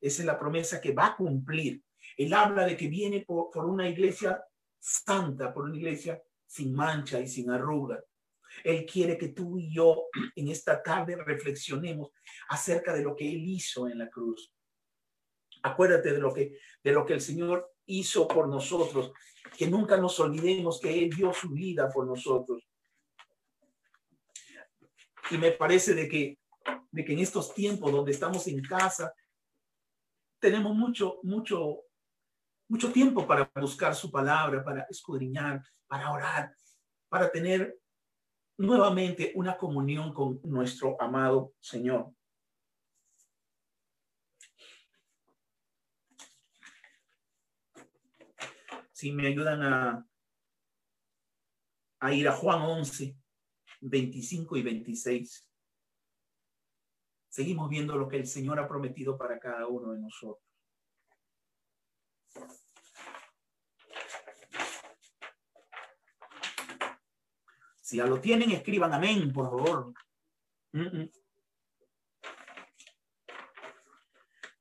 [0.00, 1.84] Esa es la promesa que va a cumplir.
[2.16, 4.42] Él habla de que viene por, una iglesia
[4.80, 8.02] santa, por una iglesia sin mancha y sin arruga.
[8.64, 10.04] Él quiere que tú y yo
[10.36, 12.10] en esta tarde reflexionemos
[12.48, 14.52] acerca de lo que Él hizo en la cruz.
[15.62, 19.12] Acuérdate de lo que, de lo que el Señor hizo por nosotros,
[19.56, 22.62] que nunca nos olvidemos que Él dio su vida por nosotros.
[25.30, 26.38] Y me parece de que,
[26.90, 29.12] de que en estos tiempos donde estamos en casa,
[30.40, 31.82] tenemos mucho, mucho,
[32.68, 36.54] mucho tiempo para buscar su palabra, para escudriñar, para orar,
[37.08, 37.78] para tener
[38.60, 42.12] nuevamente una comunión con nuestro amado Señor.
[48.92, 50.06] Si me ayudan a,
[52.12, 53.16] ir a Juan 11,
[53.80, 55.48] 25 y 26.
[57.30, 60.44] Seguimos viendo lo que el Señor ha prometido para cada uno de nosotros.
[67.90, 69.92] Si ya lo tienen, escriban amén, por favor.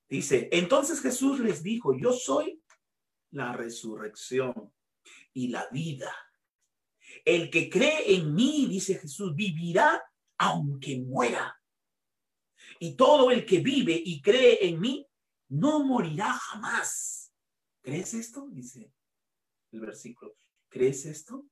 [0.10, 2.60] Dice, entonces Jesús les dijo, yo soy
[3.30, 4.74] la resurrección
[5.32, 6.12] y la vida.
[7.24, 10.04] El que cree en mí, dice Jesús, vivirá
[10.40, 11.56] aunque muera.
[12.80, 15.08] Y todo el que vive y cree en mí,
[15.50, 17.32] no morirá jamás.
[17.84, 18.48] ¿Crees esto?
[18.50, 18.92] Dice
[19.72, 20.36] el versículo.
[20.68, 21.46] ¿Crees esto?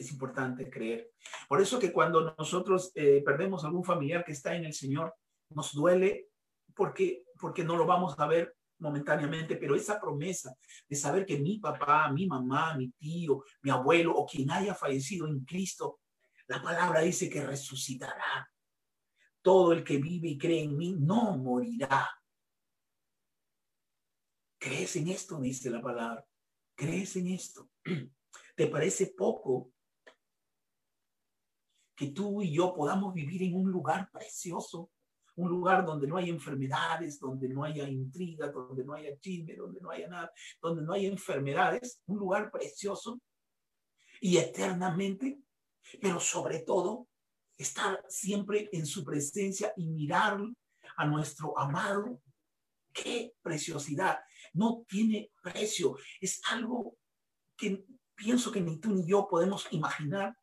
[0.00, 1.12] Es importante creer.
[1.46, 5.14] Por eso que cuando nosotros eh, perdemos algún familiar que está en el Señor,
[5.50, 6.28] nos duele
[6.74, 10.56] porque, porque no lo vamos a ver momentáneamente, pero esa promesa
[10.88, 15.28] de saber que mi papá, mi mamá, mi tío, mi abuelo o quien haya fallecido
[15.28, 16.00] en Cristo,
[16.46, 18.50] la palabra dice que resucitará.
[19.42, 22.08] Todo el que vive y cree en mí no morirá.
[24.58, 25.38] ¿Crees en esto?
[25.38, 26.24] Dice la palabra.
[26.74, 27.68] ¿Crees en esto?
[28.56, 29.74] ¿Te parece poco
[32.00, 34.90] que tú y yo podamos vivir en un lugar precioso?
[35.36, 39.82] Un lugar donde no hay enfermedades, donde no haya intriga, donde no haya chisme, donde
[39.82, 40.32] no haya nada,
[40.62, 42.00] donde no haya enfermedades.
[42.06, 43.20] Un lugar precioso
[44.18, 45.42] y eternamente,
[46.00, 47.06] pero sobre todo
[47.58, 50.40] estar siempre en su presencia y mirar
[50.96, 52.22] a nuestro amado.
[52.94, 54.20] Qué preciosidad.
[54.54, 55.98] No tiene precio.
[56.18, 56.96] Es algo
[57.58, 57.84] que
[58.14, 60.34] pienso que ni tú ni yo podemos imaginar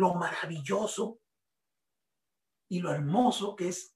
[0.00, 1.20] lo maravilloso
[2.68, 3.94] y lo hermoso que es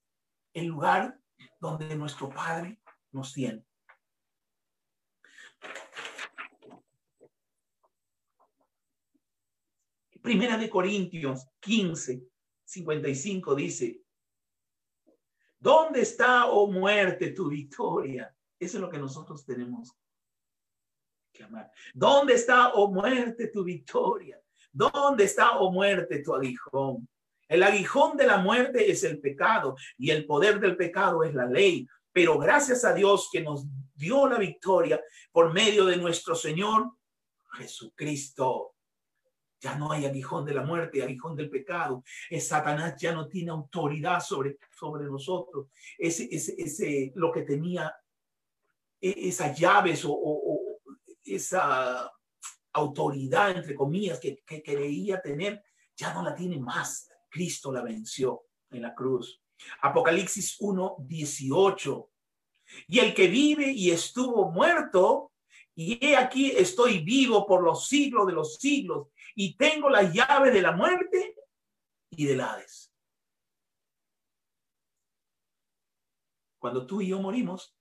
[0.53, 1.19] el lugar
[1.59, 2.79] donde nuestro Padre
[3.11, 3.65] nos tiene.
[10.21, 12.23] Primera de Corintios 15,
[12.63, 14.01] 55 dice,
[15.57, 18.35] ¿dónde está, oh muerte, tu victoria?
[18.59, 19.91] Eso es lo que nosotros tenemos
[21.31, 21.71] que amar.
[21.93, 24.39] ¿Dónde está, oh muerte, tu victoria?
[24.75, 27.07] ¿Dónde está, oh muerte, tu aguijón?
[27.47, 31.45] El aguijón de la muerte es el pecado y el poder del pecado es la
[31.45, 31.87] ley.
[32.11, 35.01] Pero gracias a Dios que nos dio la victoria
[35.31, 36.91] por medio de nuestro Señor
[37.53, 38.73] Jesucristo.
[39.61, 42.03] Ya no hay aguijón de la muerte, aguijón del pecado.
[42.29, 45.67] Es Satanás ya no tiene autoridad sobre, sobre nosotros.
[45.97, 47.95] Ese, ese, lo que tenía
[48.99, 50.79] e, esas llaves o, o,
[51.23, 52.11] esa
[52.75, 55.63] autoridad, entre comillas, que, que creía tener,
[55.95, 57.09] ya no la tiene más.
[57.29, 59.41] Cristo la venció en la cruz.
[59.81, 62.11] Apocalipsis 1, 18.
[62.87, 65.31] Y el que vive y estuvo muerto,
[65.73, 70.51] y he aquí estoy vivo por los siglos de los siglos, y tengo la llave
[70.51, 71.35] de la muerte
[72.09, 72.91] y del Hades.
[76.59, 77.75] Cuando tú y yo morimos,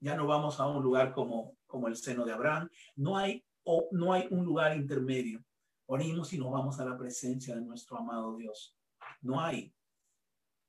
[0.00, 2.70] ya no vamos a un lugar como, como el seno de Abraham.
[2.96, 5.44] No hay, o, no hay un lugar intermedio.
[5.86, 8.74] Morimos y nos vamos a la presencia de nuestro amado Dios.
[9.20, 9.74] No hay,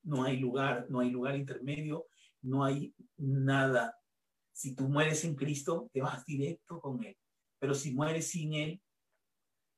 [0.03, 2.07] no hay lugar, no hay lugar intermedio,
[2.41, 3.97] no hay nada.
[4.51, 7.17] Si tú mueres en Cristo, te vas directo con Él.
[7.57, 8.81] Pero si mueres sin Él,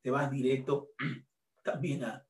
[0.01, 0.89] te vas directo
[1.63, 2.25] también a...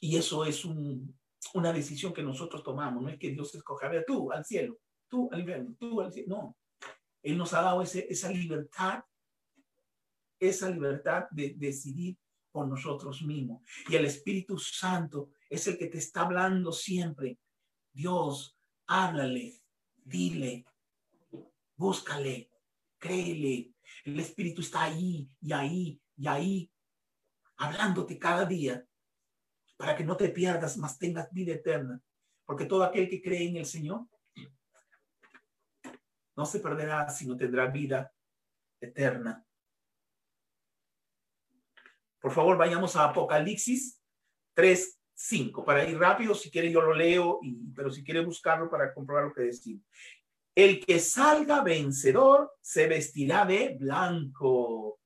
[0.00, 1.18] Y eso es un,
[1.54, 5.30] una decisión que nosotros tomamos, no es que Dios escoja, a tú al cielo, tú
[5.32, 6.56] al infierno, tú al cielo, no.
[7.22, 9.02] Él nos ha dado esa libertad,
[10.48, 12.18] esa libertad de decidir
[12.50, 13.62] por nosotros mismos.
[13.88, 17.38] Y el Espíritu Santo es el que te está hablando siempre.
[17.92, 19.62] Dios, háblale,
[19.96, 20.66] dile,
[21.76, 22.50] búscale,
[22.98, 23.72] créele.
[24.04, 26.72] El Espíritu está ahí y ahí y ahí
[27.56, 28.84] hablándote cada día
[29.76, 32.00] para que no te pierdas, mas tengas vida eterna.
[32.44, 34.06] Porque todo aquel que cree en el Señor
[36.36, 38.12] no se perderá, sino tendrá vida
[38.80, 39.44] eterna.
[42.22, 44.00] Por favor, vayamos a Apocalipsis
[44.54, 45.64] 3, 5.
[45.64, 49.24] Para ir rápido, si quiere yo lo leo, y, pero si quiere buscarlo para comprobar
[49.24, 49.84] lo que decimos.
[50.54, 55.00] El que salga vencedor se vestirá de blanco.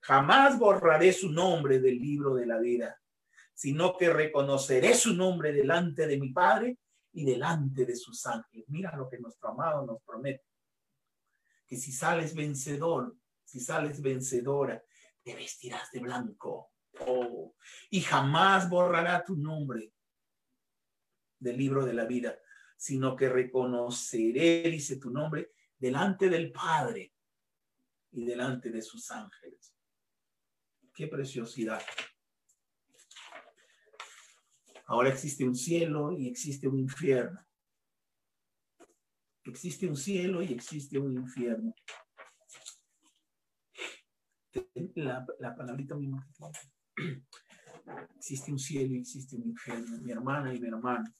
[0.00, 3.00] Jamás borraré su nombre del libro de la vida,
[3.54, 6.78] sino que reconoceré su nombre delante de mi Padre
[7.12, 8.68] y delante de sus ángeles.
[8.68, 10.44] Mira lo que nuestro amado nos promete.
[11.66, 14.82] Que si sales vencedor, si sales vencedora,
[15.28, 16.72] te vestirás de blanco.
[17.00, 17.54] Oh,
[17.90, 19.92] y jamás borrará tu nombre
[21.38, 22.38] del libro de la vida,
[22.78, 27.12] sino que reconoceré, dice tu nombre, delante del Padre
[28.12, 29.74] y delante de sus ángeles.
[30.94, 31.82] Qué preciosidad.
[34.86, 37.46] Ahora existe un cielo y existe un infierno.
[39.44, 41.74] Existe un cielo y existe un infierno.
[44.94, 46.26] La, la palabrita misma.
[48.16, 49.98] Existe un cielo y existe un infierno.
[49.98, 51.12] Mi hermana y mi hermano.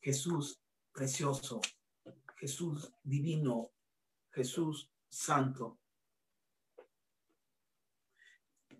[0.00, 0.60] Jesús
[0.92, 1.60] precioso.
[2.36, 3.70] Jesús divino.
[4.30, 5.78] Jesús santo.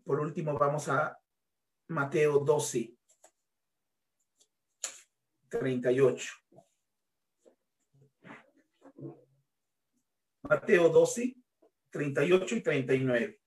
[0.04, 1.18] Por último, vamos a
[1.88, 2.98] Mateo 12.
[5.48, 6.32] 38.
[10.42, 11.36] Mateo 12,
[11.90, 13.37] 38 y 39.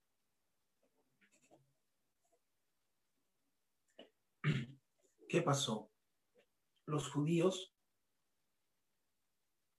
[5.31, 5.89] ¿Qué pasó?
[6.85, 7.73] Los judíos,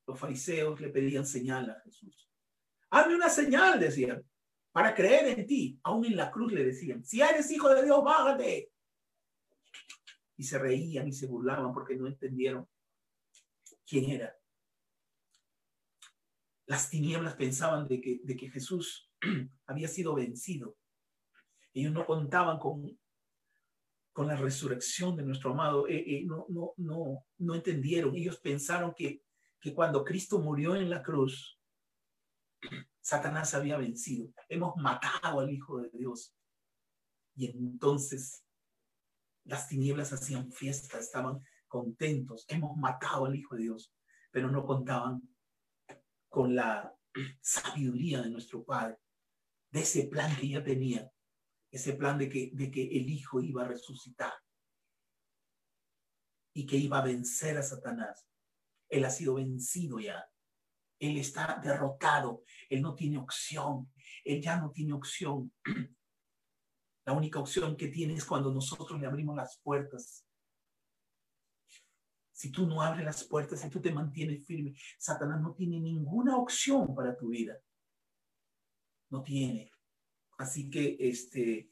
[0.07, 2.26] los fariseos le pedían señal a Jesús.
[2.88, 4.24] Hazme una señal, decían,
[4.72, 5.78] para creer en ti.
[5.82, 8.72] Aún en la cruz le decían, si eres hijo de Dios, bájate
[10.38, 12.66] y se reían y se burlaban porque no entendieron
[13.86, 14.34] quién era.
[16.64, 19.12] Las tinieblas pensaban de que, de que Jesús
[19.66, 20.78] había sido vencido.
[21.74, 22.98] Ellos no contaban con,
[24.13, 25.89] con la resurrección de nuestro amado.
[25.89, 28.15] Eh, eh, no, no, no, no entendieron.
[28.15, 29.23] Ellos pensaron que,
[29.61, 31.59] que cuando Cristo murió en la cruz,
[33.01, 34.33] Satanás había vencido.
[34.49, 36.35] Hemos matado al Hijo de Dios.
[37.35, 38.45] Y entonces
[39.45, 42.45] las tinieblas hacían fiesta, estaban contentos.
[42.49, 43.93] Hemos matado al Hijo de Dios,
[44.31, 45.23] pero no contaban
[46.29, 46.95] con la
[47.41, 48.99] sabiduría de nuestro Padre,
[49.71, 51.11] de ese plan que ya tenía,
[51.73, 54.33] ese plan de que, el Hijo iba a resucitar
[56.55, 58.29] y que iba a vencer a Satanás.
[58.91, 60.23] Él ha sido vencido ya.
[61.01, 62.45] Él está derrotado.
[62.68, 63.91] Él no tiene opción.
[64.23, 65.51] Él ya no tiene opción.
[67.07, 70.27] La única opción que tiene es cuando nosotros le abrimos las puertas.
[72.33, 76.37] Si tú no abres las puertas, si tú te mantienes firme, Satanás no tiene ninguna
[76.37, 77.59] opción para tu vida.
[79.11, 79.72] No tiene.
[80.39, 81.70] Así que este,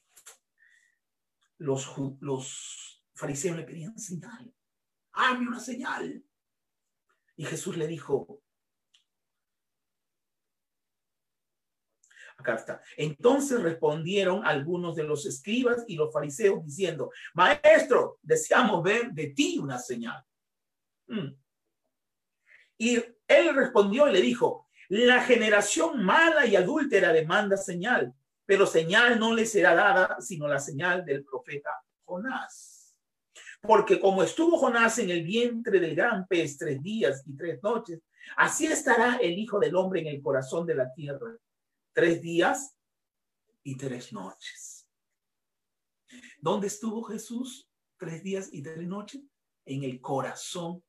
[1.58, 4.54] los, los fariseos le pedían señal.
[5.12, 6.24] Hazme una señal.
[7.36, 8.42] Y Jesús le dijo,
[12.40, 12.82] Acá está.
[12.96, 19.58] Entonces respondieron algunos de los escribas y los fariseos diciendo, maestro, deseamos ver de ti
[19.58, 20.24] una señal.
[21.06, 21.34] Mm.
[22.78, 22.94] Y
[23.28, 28.14] él respondió y le dijo, la generación mala y adúltera demanda señal,
[28.50, 31.70] pero señal no le será dada sino la señal del profeta
[32.04, 32.96] Jonás.
[33.62, 38.00] Porque como estuvo Jonás en el vientre del gran pez tres días y tres noches,
[38.36, 41.32] así estará el Hijo del Hombre en el corazón de la tierra
[41.92, 42.76] tres días
[43.62, 44.84] y tres noches.
[46.40, 49.22] ¿Dónde estuvo Jesús tres días y tres noches?
[49.64, 50.82] En el corazón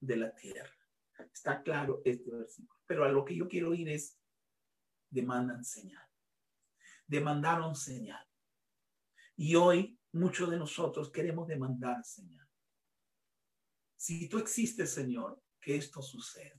[0.00, 0.72] de la tierra.
[1.30, 2.80] Está claro este versículo.
[2.86, 4.18] Pero a lo que yo quiero ir es,
[5.10, 6.11] demandan señal.
[7.12, 8.26] Demandaron señal.
[9.36, 12.48] Y hoy muchos de nosotros queremos demandar señal.
[13.98, 16.58] Si tú existes, Señor, que esto suceda.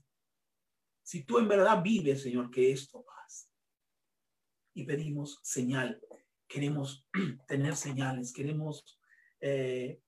[1.02, 3.48] Si tú en verdad vives, Señor, que esto pase
[4.74, 6.00] y pedimos señal.
[6.46, 7.04] Queremos
[7.48, 9.00] tener señales, queremos
[9.40, 10.00] eh,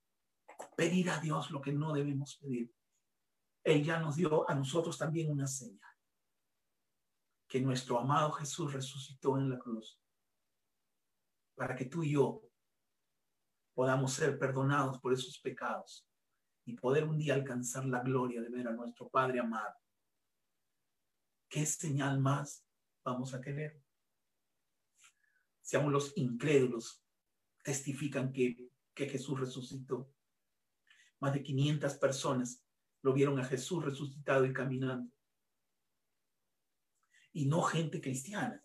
[0.76, 2.72] pedir a Dios lo que no debemos pedir.
[3.64, 5.80] Él ya nos dio a nosotros también una señal.
[7.48, 10.00] Que nuestro amado Jesús resucitó en la cruz
[11.56, 12.42] para que tú y yo
[13.74, 16.08] podamos ser perdonados por esos pecados
[16.64, 19.74] y poder un día alcanzar la gloria de ver a nuestro Padre amado.
[21.48, 22.64] ¿Qué señal más
[23.04, 23.82] vamos a querer?
[25.66, 27.02] seamos los incrédulos,
[27.64, 30.14] testifican que, Jesús resucitó.
[31.18, 32.64] Más de 500 personas
[33.02, 35.12] lo vieron a Jesús resucitado y caminando.
[37.32, 38.64] Y no gente cristiana,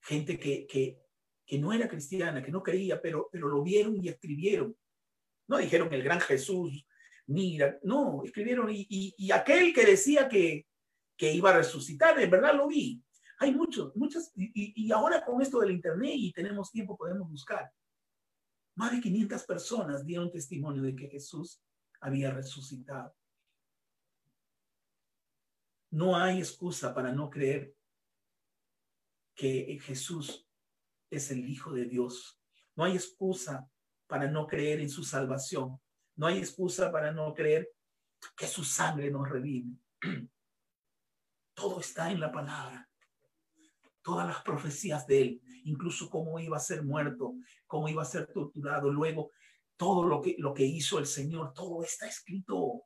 [0.00, 0.98] gente que,
[1.50, 4.76] que no era cristiana, que no creía, pero, pero lo vieron y escribieron.
[5.48, 6.86] No dijeron el gran Jesús,
[7.26, 10.68] mira, no, escribieron y, y, aquel que decía que,
[11.16, 13.02] que iba a resucitar, en verdad lo vi.
[13.40, 17.68] Hay muchos, muchas, y, y ahora con esto del Internet y tenemos tiempo, podemos buscar.
[18.76, 21.60] Más de 500 personas dieron testimonio de que Jesús
[22.00, 23.12] había resucitado.
[25.90, 27.74] No hay excusa para no creer
[29.34, 30.46] que Jesús
[31.10, 32.40] es el Hijo de Dios.
[32.76, 33.68] No hay excusa
[34.06, 35.78] para no creer en su salvación.
[36.16, 37.70] No hay excusa para no creer
[38.36, 39.76] que su sangre nos revive.
[41.54, 42.88] Todo está en la palabra.
[44.02, 47.34] Todas las profecías de él, incluso cómo iba a ser muerto,
[47.66, 49.30] cómo iba a ser torturado, luego
[49.76, 52.84] todo lo que, lo que hizo el Señor, todo está escrito.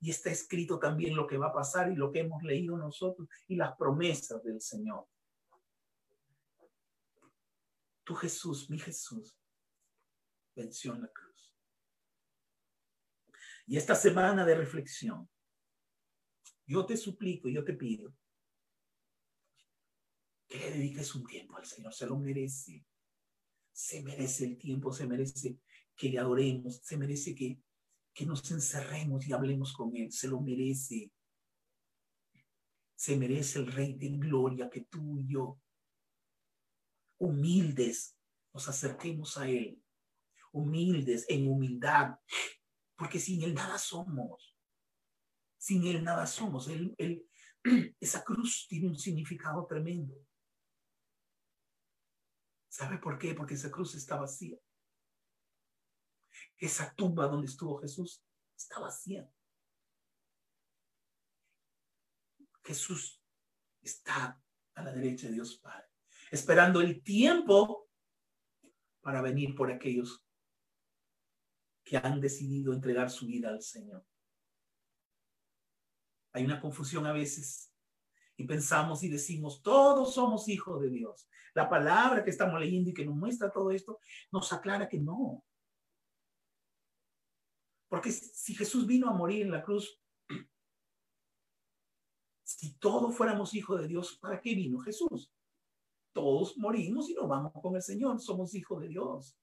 [0.00, 3.28] Y está escrito también lo que va a pasar y lo que hemos leído nosotros
[3.48, 5.06] y las promesas del Señor.
[8.04, 9.38] Tu Jesús, mi Jesús,
[10.54, 11.54] venció en la cruz.
[13.66, 15.28] Y esta semana de reflexión,
[16.66, 18.14] yo te suplico, yo te pido
[20.46, 22.86] que le dediques un tiempo al Señor, se lo merece.
[23.72, 25.58] Se merece el tiempo, se merece
[25.96, 27.58] que le adoremos, se merece que,
[28.12, 31.10] que nos encerremos y hablemos con Él, se lo merece.
[32.94, 35.60] Se merece el Rey de Gloria que tú y yo
[37.24, 38.16] humildes,
[38.52, 39.82] nos acerquemos a Él,
[40.52, 42.18] humildes, en humildad,
[42.96, 44.56] porque sin Él nada somos.
[45.58, 46.68] Sin Él nada somos.
[46.68, 47.26] Él,
[48.00, 50.14] esa cruz tiene un significado tremendo.
[52.68, 53.34] ¿Sabe por qué?
[53.34, 54.58] Porque esa cruz está vacía.
[56.58, 58.22] Esa tumba donde estuvo Jesús
[58.56, 59.28] está vacía.
[62.64, 63.22] Jesús
[63.82, 64.42] está
[64.74, 65.93] a la derecha de Dios Padre
[66.34, 67.88] esperando el tiempo
[69.00, 70.26] para venir por aquellos
[71.84, 74.04] que han decidido entregar su vida al Señor.
[76.32, 77.72] Hay una confusión a veces
[78.36, 81.28] y pensamos y decimos, todos somos hijos de Dios.
[81.54, 84.00] La palabra que estamos leyendo y que nos muestra todo esto
[84.32, 85.44] nos aclara que no.
[87.88, 90.00] Porque si Jesús vino a morir en la cruz,
[92.42, 95.30] si todos fuéramos hijos de Dios, ¿para qué vino Jesús?
[96.14, 98.18] Todos morimos y nos vamos con el Señor.
[98.20, 99.36] Somos hijos de Dios.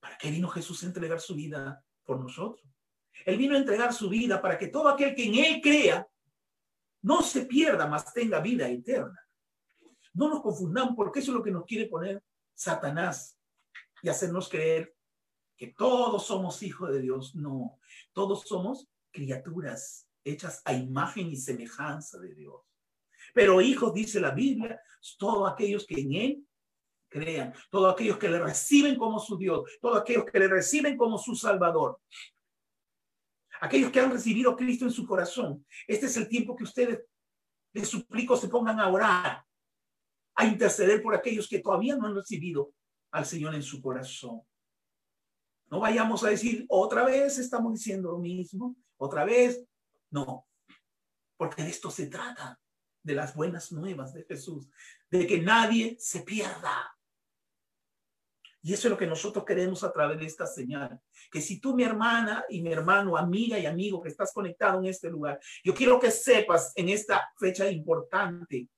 [0.00, 2.66] ¿Para qué vino Jesús a entregar su vida por nosotros?
[3.26, 6.08] Él vino a entregar su vida para que todo aquel que en Él crea
[7.02, 9.20] no se pierda, mas tenga vida eterna.
[10.14, 12.22] No nos confundamos porque eso es lo que nos quiere poner
[12.54, 13.38] Satanás
[14.02, 14.94] y hacernos creer
[15.56, 17.34] que todos somos hijos de Dios.
[17.34, 17.78] No,
[18.12, 22.73] todos somos criaturas hechas a imagen y semejanza de Dios.
[23.34, 24.80] Pero hijos, dice la Biblia,
[25.18, 26.48] todos aquellos que en Él
[27.08, 31.18] crean, todos aquellos que le reciben como su Dios, todos aquellos que le reciben como
[31.18, 32.00] su Salvador.
[33.60, 35.66] Aquellos que han recibido a Cristo en su corazón.
[35.86, 37.00] Este es el tiempo que ustedes,
[37.72, 39.44] les suplico, se pongan a orar,
[40.36, 42.72] a interceder por aquellos que todavía no han recibido
[43.10, 44.42] al Señor en su corazón.
[45.70, 49.64] No vayamos a decir, otra vez estamos diciendo lo mismo, otra vez.
[50.10, 50.46] No,
[51.36, 52.60] porque de esto se trata
[53.04, 54.68] de las buenas nuevas de Jesús,
[55.10, 56.90] de que nadie se pierda.
[58.62, 60.98] Y eso es lo que nosotros queremos a través de esta señal.
[61.30, 64.86] Que si tú, mi hermana y mi hermano, amiga y amigo que estás conectado en
[64.86, 68.70] este lugar, yo quiero que sepas en esta fecha importante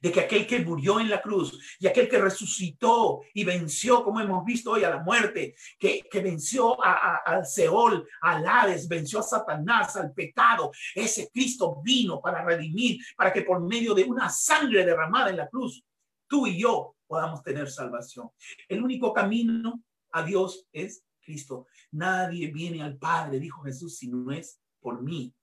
[0.00, 4.20] de que aquel que murió en la cruz y aquel que resucitó y venció, como
[4.20, 9.20] hemos visto hoy, a la muerte, que, que venció a, al Seol, al Hades, venció
[9.20, 14.28] a Satanás, al pecado, ese Cristo vino para redimir, para que por medio de una
[14.28, 15.84] sangre derramada en la cruz,
[16.26, 18.30] tú y yo podamos tener salvación.
[18.68, 19.82] El único camino
[20.12, 21.66] a Dios es Cristo.
[21.90, 25.34] Nadie viene al Padre, dijo Jesús, si no es por mí.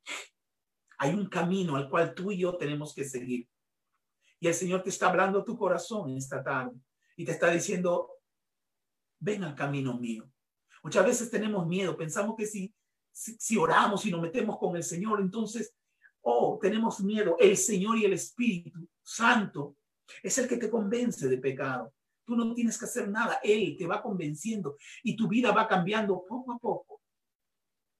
[0.97, 3.47] Hay un camino al cual tú y yo tenemos que seguir.
[4.39, 6.77] Y el Señor te está hablando tu corazón esta tarde
[7.15, 8.11] y te está diciendo,
[9.19, 10.29] ven al camino mío.
[10.83, 12.73] Muchas veces tenemos miedo, pensamos que si,
[13.11, 15.73] si, oramos y nos metemos con el Señor, entonces,
[16.21, 17.35] oh, tenemos miedo.
[17.39, 19.77] El Señor y el Espíritu Santo
[20.21, 21.93] es el que te convence de pecado.
[22.25, 26.23] Tú no tienes que hacer nada, Él te va convenciendo y tu vida va cambiando
[26.27, 27.01] poco a poco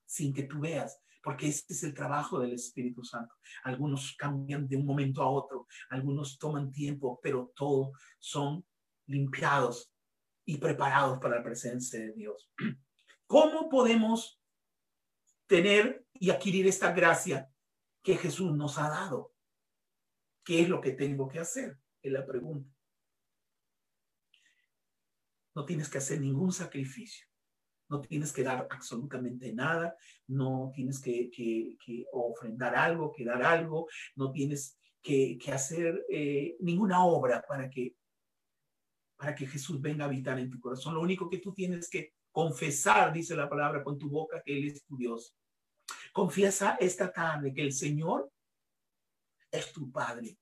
[0.05, 3.33] sin que tú veas porque ese es el trabajo del Espíritu Santo.
[3.63, 8.63] Algunos cambian de un momento a otro, algunos toman tiempo, pero todos son
[9.07, 9.91] limpiados
[10.45, 12.51] y preparados para la presencia de Dios.
[13.25, 14.39] ¿Cómo podemos
[15.47, 17.51] tener y adquirir esta gracia
[18.03, 19.33] que Jesús nos ha dado?
[20.43, 21.79] ¿Qué es lo que tengo que hacer?
[22.03, 22.71] Es la pregunta.
[25.55, 27.25] No tienes que hacer ningún sacrificio.
[27.89, 29.95] No tienes que dar absolutamente nada,
[30.27, 36.55] no tienes que, que, ofrendar algo, que dar algo, no tienes que, que hacer eh,
[36.59, 37.95] ninguna obra para que,
[39.15, 40.95] para que Jesús venga a habitar en tu corazón.
[40.95, 44.65] Lo único que tú tienes que confesar, dice la palabra, con tu boca que Él
[44.65, 45.35] es tu Dios.
[46.11, 48.31] Confiesa esta tarde que el Señor
[49.51, 50.37] es tu Padre.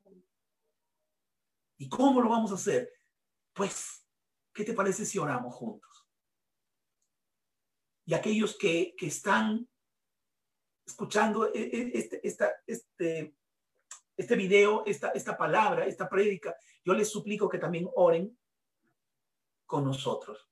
[1.77, 2.89] ¿Y cómo lo vamos a hacer?
[3.53, 4.07] Pues,
[4.53, 5.92] ¿qué te parece si oramos juntos?
[8.05, 9.67] Y aquellos que, que están
[10.85, 12.21] escuchando e, e, este,
[12.67, 13.35] este,
[14.17, 18.37] este video, esta, esta palabra, esta prédica, yo les suplico que también oren
[19.65, 20.49] con nosotros.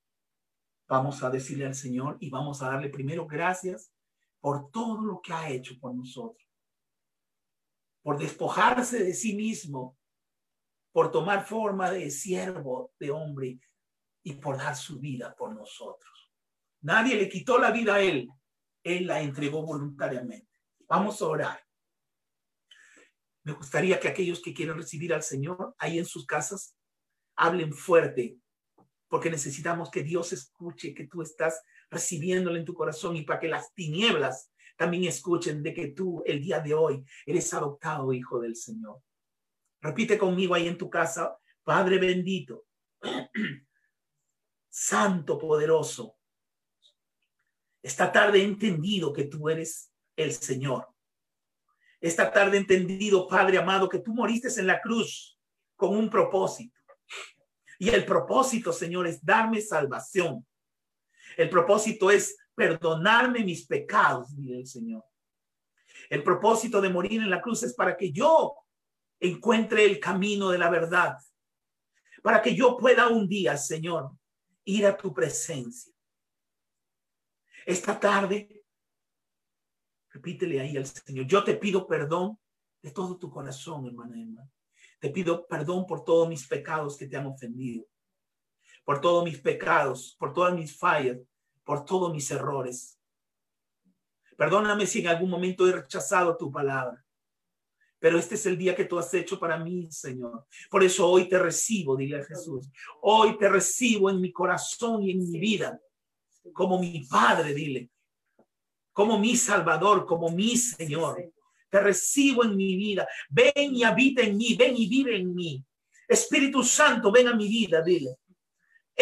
[0.88, 3.94] Vamos a decirle al Señor y vamos a darle primero gracias
[4.40, 6.50] por todo lo que ha hecho por nosotros,
[8.02, 9.98] por despojarse de sí mismo,
[10.92, 13.60] por tomar forma de siervo, de hombre
[14.24, 16.21] y por dar su vida por nosotros.
[16.82, 18.30] Nadie le quitó la vida a él,
[18.84, 20.50] él la entregó voluntariamente.
[20.88, 21.64] Vamos a orar.
[23.44, 26.76] Me gustaría que aquellos que quieren recibir al Señor ahí en sus casas
[27.36, 28.38] hablen fuerte,
[29.08, 33.48] porque necesitamos que Dios escuche que tú estás recibiéndolo en tu corazón y para que
[33.48, 38.56] las tinieblas también escuchen de que tú el día de hoy eres adoptado hijo del
[38.56, 39.02] Señor.
[39.82, 42.66] Repite conmigo ahí en tu casa, Padre bendito,
[44.70, 46.18] Santo poderoso.
[47.84, 50.88] Esta tarde he entendido que tú eres el Señor.
[52.00, 55.40] Esta tarde he entendido, Padre amado, que tú moriste en la cruz
[55.76, 56.80] con un propósito.
[57.80, 60.46] Y el propósito, Señor, es darme salvación.
[61.38, 65.04] El propósito es perdonarme mis pecados, dice el Señor.
[66.10, 68.54] El propósito de morir en la cruz es para que yo
[69.20, 71.18] encuentre el camino de la verdad,
[72.22, 74.12] para que yo pueda un día, Señor,
[74.66, 75.94] ir a tu presencia.
[77.66, 78.64] Esta tarde,
[80.10, 82.38] repítele ahí al Señor, yo te pido perdón
[82.82, 84.50] de todo tu corazón, hermana Emma.
[85.00, 87.86] Te pido perdón por todos mis pecados que te han ofendido
[88.84, 91.18] por todos mis pecados, por todas mis fallas,
[91.64, 93.00] por todos mis errores.
[94.38, 97.04] Perdóname si en algún momento he rechazado tu palabra.
[98.00, 100.48] Pero este es el día que tú has hecho para mí, Señor.
[100.72, 102.68] Por eso hoy te recibo, dile a Jesús.
[103.02, 105.80] Hoy te recibo en mi corazón y en mi vida.
[106.54, 107.90] Como mi Padre, dile.
[108.94, 111.32] Como mi Salvador, como mi Señor.
[111.70, 113.08] Te recibo en mi vida.
[113.30, 114.56] Ven y habita en mí.
[114.56, 115.64] Ven y vive en mí.
[116.08, 118.18] Espíritu Santo, ven a mi vida, dile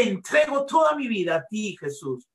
[0.01, 2.27] entrego toda mi vida a ti, Jesús.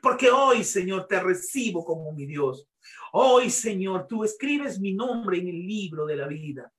[0.00, 2.66] Porque hoy, Señor, te recibo como mi Dios.
[3.12, 6.72] Hoy, Señor, tú escribes mi nombre en el libro de la vida.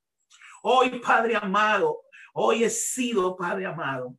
[0.63, 2.01] Hoy, Padre amado,
[2.34, 4.17] hoy he sido, Padre amado,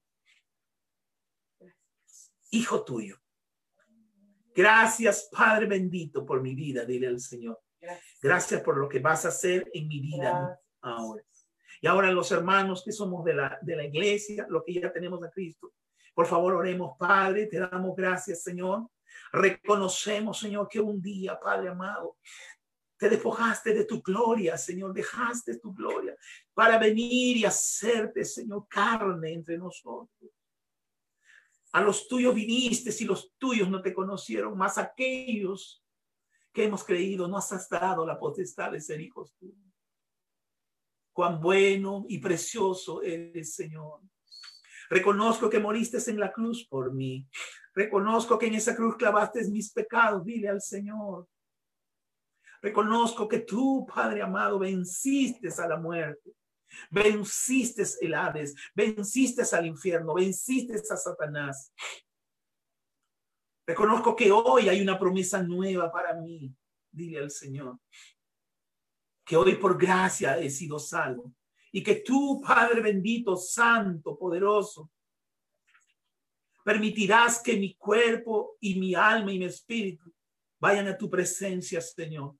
[2.50, 3.18] hijo tuyo.
[4.56, 7.60] Gracias, Padre bendito, por mi vida, dile al Señor.
[8.22, 11.22] Gracias por lo que vas a hacer en mi vida ahora.
[11.82, 15.22] Y ahora los hermanos que somos de la, de la iglesia, lo que ya tenemos
[15.22, 15.74] a Cristo,
[16.14, 18.88] por favor, oremos, Padre, te damos gracias, Señor.
[19.30, 22.16] Reconocemos, Señor, que un día, Padre amado,
[22.96, 26.16] te despojaste de tu gloria, Señor, dejaste tu gloria
[26.54, 30.30] para venir y hacerte, Señor, carne entre nosotros.
[31.72, 35.84] A los tuyos viniste y los tuyos no te conocieron, más aquellos
[36.52, 39.58] que hemos creído no has dado la potestad de ser hijos tuyos.
[41.12, 44.00] Cuán bueno y precioso eres, Señor.
[44.88, 47.26] Reconozco que moriste en la cruz por mí.
[47.74, 50.24] Reconozco que en esa cruz clavaste mis pecados.
[50.24, 51.28] Dile al Señor.
[52.62, 56.34] Reconozco que tú, Padre amado, venciste a la muerte.
[56.90, 61.72] Venciste el Hades, venciste al infierno, venciste a Satanás.
[63.66, 66.54] Reconozco que hoy hay una promesa nueva para mí.
[66.90, 67.78] Dile al Señor
[69.26, 71.34] que hoy por gracia he sido salvo
[71.72, 74.90] y que tú, Padre bendito, santo, poderoso,
[76.64, 80.14] permitirás que mi cuerpo y mi alma y mi espíritu
[80.60, 82.36] vayan a tu presencia, Señor.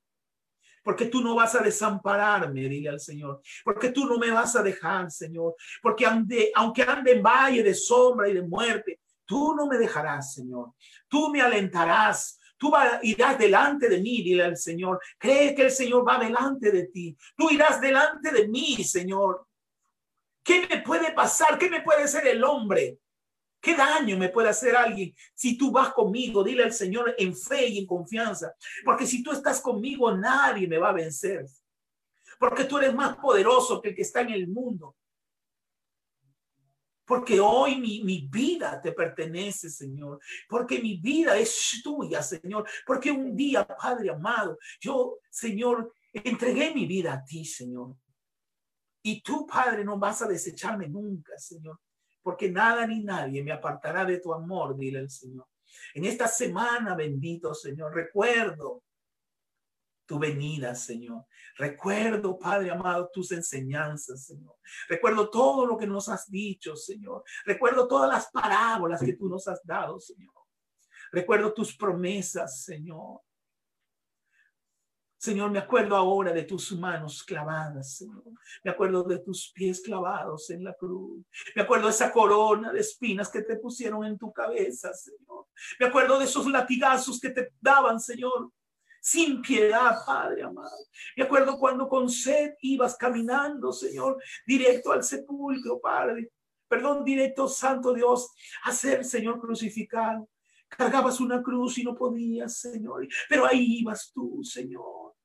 [0.86, 3.42] Porque tú no vas a desampararme, dile al Señor.
[3.64, 5.56] Porque tú no me vas a dejar, Señor.
[5.82, 10.74] Porque aunque ande en valle de sombra y de muerte, tú no me dejarás, Señor.
[11.08, 12.38] Tú me alentarás.
[12.56, 12.72] Tú
[13.02, 15.00] irás delante de mí, dile al Señor.
[15.18, 17.16] Cree que el Señor va delante de ti.
[17.36, 19.44] Tú irás delante de mí, Señor.
[20.40, 21.58] ¿Qué me puede pasar?
[21.58, 23.00] ¿Qué me puede hacer el hombre?
[23.66, 26.44] ¿Qué daño me puede hacer alguien si tú vas conmigo?
[26.44, 28.54] Dile al Señor en fe y en confianza.
[28.84, 31.44] Porque si tú estás conmigo, nadie me va a vencer.
[32.38, 34.94] Porque tú eres más poderoso que el que está en el mundo.
[37.04, 40.20] Porque hoy mi, vida te pertenece, Señor.
[40.48, 42.68] Porque mi vida es tuya, Señor.
[42.86, 47.96] Porque un día, Padre amado, yo, Señor, entregué mi vida a ti, Señor.
[49.02, 51.80] Y tú, Padre, no vas a desecharme nunca, Señor.
[52.26, 55.46] Porque nada ni nadie me apartará de tu amor, dile el Señor.
[55.94, 58.82] En esta semana, bendito Señor, recuerdo
[60.04, 61.24] tu venida, Señor.
[61.56, 64.56] Recuerdo, Padre amado, tus enseñanzas, Señor.
[64.88, 67.22] Recuerdo todo lo que nos has dicho, Señor.
[67.44, 70.34] Recuerdo todas las parábolas que tú nos has dado, Señor.
[71.12, 73.20] Recuerdo tus promesas, Señor.
[75.26, 78.22] Señor, me acuerdo ahora de tus manos clavadas, Señor.
[78.62, 81.26] Me acuerdo de tus pies clavados en la cruz.
[81.56, 85.48] Me acuerdo de esa corona de espinas que te pusieron en tu cabeza, Señor.
[85.80, 88.52] Me acuerdo de esos latigazos que te daban, Señor,
[89.00, 90.86] sin piedad, Padre amado.
[91.16, 96.30] Me acuerdo cuando con sed ibas caminando, Señor, directo al sepulcro, Padre.
[96.68, 98.30] Perdón, directo, Santo Dios,
[98.62, 100.28] a ser, Señor, crucificado.
[100.68, 105.15] Cargabas una cruz y no podías, Señor, pero ahí ibas tú, Señor.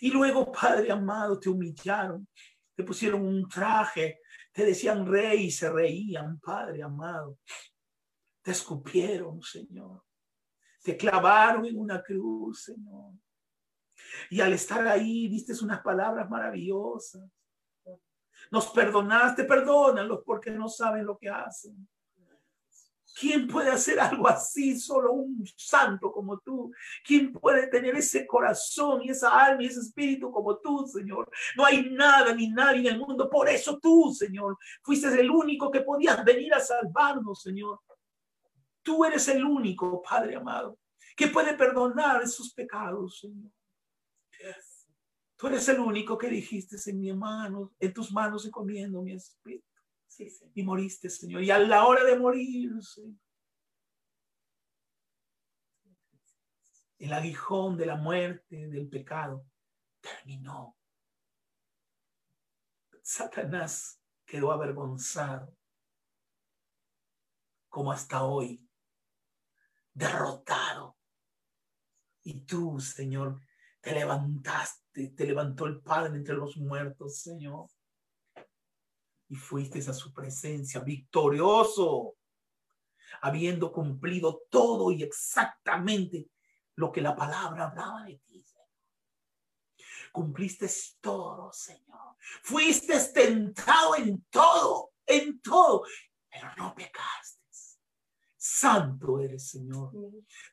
[0.00, 2.26] Y luego, Padre amado, te humillaron,
[2.74, 4.20] te pusieron un traje,
[4.52, 7.38] te decían rey y se reían, Padre amado.
[8.42, 10.02] Te escupieron, Señor.
[10.82, 13.12] Te clavaron en una cruz, Señor.
[14.30, 17.22] Y al estar ahí, diste unas palabras maravillosas.
[18.50, 21.86] Nos perdonaste, perdónalos porque no saben lo que hacen.
[23.18, 24.78] ¿Quién puede hacer algo así?
[24.78, 26.72] Solo un santo como tú.
[27.04, 31.30] ¿Quién puede tener ese corazón y esa alma y ese espíritu como tú, Señor?
[31.56, 33.28] No hay nada ni nadie en el mundo.
[33.28, 37.80] Por eso tú, Señor, fuiste el único que podías venir a salvarnos, Señor.
[38.82, 40.78] Tú eres el único, Padre amado,
[41.16, 43.50] que puede perdonar esos pecados, Señor.
[45.36, 49.69] Tú eres el único que dijiste en mi mano, en tus manos encomiendo mi espíritu.
[50.54, 51.42] Y moriste, Señor.
[51.42, 52.72] Y a la hora de morir,
[56.98, 59.46] el aguijón de la muerte, del pecado,
[60.00, 60.76] terminó.
[63.02, 65.56] Satanás quedó avergonzado,
[67.68, 68.68] como hasta hoy,
[69.94, 70.96] derrotado.
[72.22, 73.40] Y tú, Señor,
[73.80, 77.68] te levantaste, te levantó el Padre entre los muertos, Señor
[79.30, 82.16] y fuiste a su presencia victorioso,
[83.22, 86.28] habiendo cumplido todo y exactamente
[86.74, 88.42] lo que la palabra hablaba de ti.
[88.42, 88.66] Señor.
[90.10, 90.68] Cumpliste
[91.00, 92.16] todo, Señor.
[92.42, 95.84] Fuiste tentado en todo, en todo,
[96.28, 97.38] pero no pecaste.
[98.36, 99.92] Santo eres, Señor.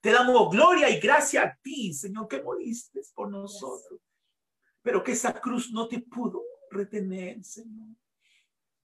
[0.01, 3.99] Te damos gloria y gracia a ti, Señor, que moriste por nosotros.
[4.83, 7.97] Pero que esa cruz no te pudo retener, Señor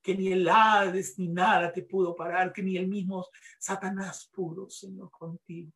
[0.04, 3.26] que ni el Hades ni nada te pudo parar, que ni el mismo
[3.58, 5.72] Satanás pudo, Señor, contigo.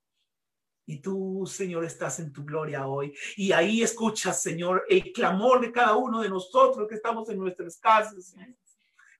[0.85, 3.13] Y tú, Señor, estás en tu gloria hoy.
[3.35, 7.77] Y ahí escuchas, Señor, el clamor de cada uno de nosotros que estamos en nuestras
[7.77, 8.35] casas,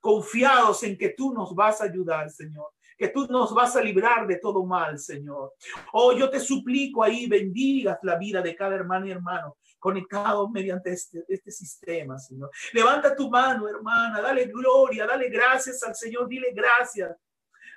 [0.00, 4.26] confiados en que tú nos vas a ayudar, Señor que tú nos vas a librar
[4.26, 5.54] de todo mal, Señor.
[5.92, 10.92] Oh, yo te suplico ahí, bendigas la vida de cada hermano y hermano conectado mediante
[10.92, 12.50] este, este sistema, Señor.
[12.72, 17.16] Levanta tu mano, hermana, dale gloria, dale gracias al Señor, dile gracias.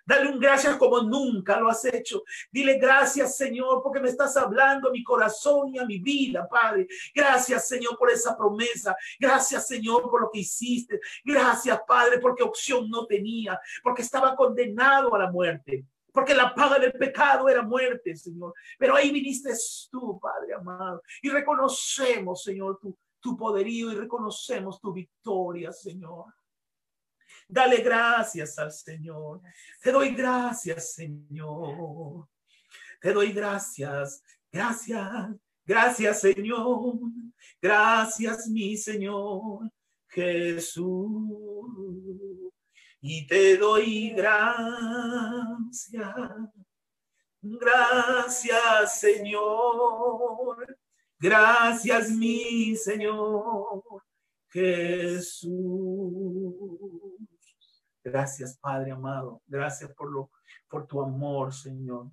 [0.03, 2.23] Dale un gracias como nunca lo has hecho.
[2.51, 6.87] Dile gracias, Señor, porque me estás hablando a mi corazón y a mi vida, Padre.
[7.13, 8.95] Gracias, Señor, por esa promesa.
[9.19, 10.99] Gracias, Señor, por lo que hiciste.
[11.23, 16.79] Gracias, Padre, porque opción no tenía, porque estaba condenado a la muerte porque la paga
[16.79, 18.53] del pecado era muerte, Señor.
[18.77, 19.51] Pero ahí viniste
[19.89, 26.25] tú, Padre amado, y reconocemos, Señor, tu, tu poderío y reconocemos tu victoria, Señor.
[27.47, 29.41] Dale gracias al Señor.
[29.81, 32.27] Te doy gracias, Señor.
[32.99, 35.35] Te doy gracias, gracias,
[35.65, 36.99] gracias, Señor.
[37.61, 39.71] Gracias, mi Señor
[40.11, 41.21] Jesús
[43.01, 44.55] y te doy gracias.
[47.41, 50.77] Gracias, Señor.
[51.19, 53.83] Gracias, mi Señor
[54.49, 55.51] Jesús.
[58.03, 59.41] Gracias, Padre amado.
[59.47, 60.31] Gracias por lo
[60.67, 62.09] por tu amor, Señor.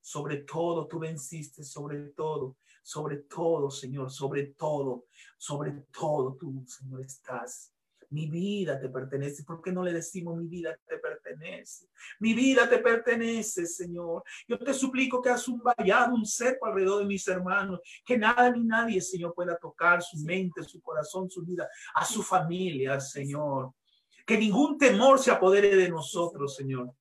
[0.00, 5.06] Sobre todo tú venciste, sobre todo, sobre todo, Señor, sobre todo,
[5.38, 7.72] sobre todo tú, Señor, estás.
[8.10, 9.44] Mi vida te pertenece.
[9.44, 11.88] ¿Por qué no le decimos mi vida te pertenece?
[12.20, 14.22] Mi vida te pertenece, Señor.
[14.46, 17.80] Yo te suplico que hagas un vallado, un cerco alrededor de mis hermanos.
[18.04, 22.22] Que nada ni nadie, Señor, pueda tocar su mente, su corazón, su vida, a su
[22.22, 23.72] familia, Señor
[24.26, 26.92] Que ningún temor se apodere de nosotros, Señor.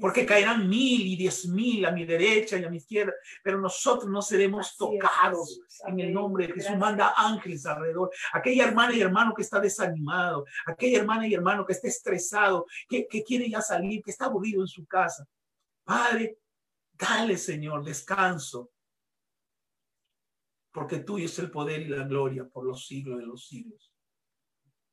[0.00, 3.12] Porque caerán mil y diez mil a mi derecha y a mi izquierda,
[3.44, 6.76] pero nosotros no seremos tocados en el nombre de Jesús.
[6.76, 8.10] Manda ángeles alrededor.
[8.32, 13.06] Aquella hermana y hermano que está desanimado, aquella hermana y hermano que está estresado, que,
[13.06, 15.28] que quiere ya salir, que está aburrido en su casa.
[15.84, 16.38] Padre,
[16.92, 18.72] dale, Señor, descanso.
[20.72, 23.92] Porque tuyo es el poder y la gloria por los siglos de los siglos.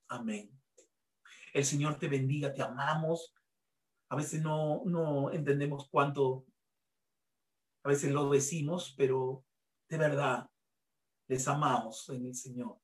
[0.10, 0.52] Amén.
[1.54, 3.34] El Señor te bendiga, te amamos
[4.12, 6.46] a veces no, no entendemos cuánto,
[7.82, 9.46] a veces lo decimos, pero
[9.88, 10.50] de verdad
[11.30, 12.78] les amamos en el Señor.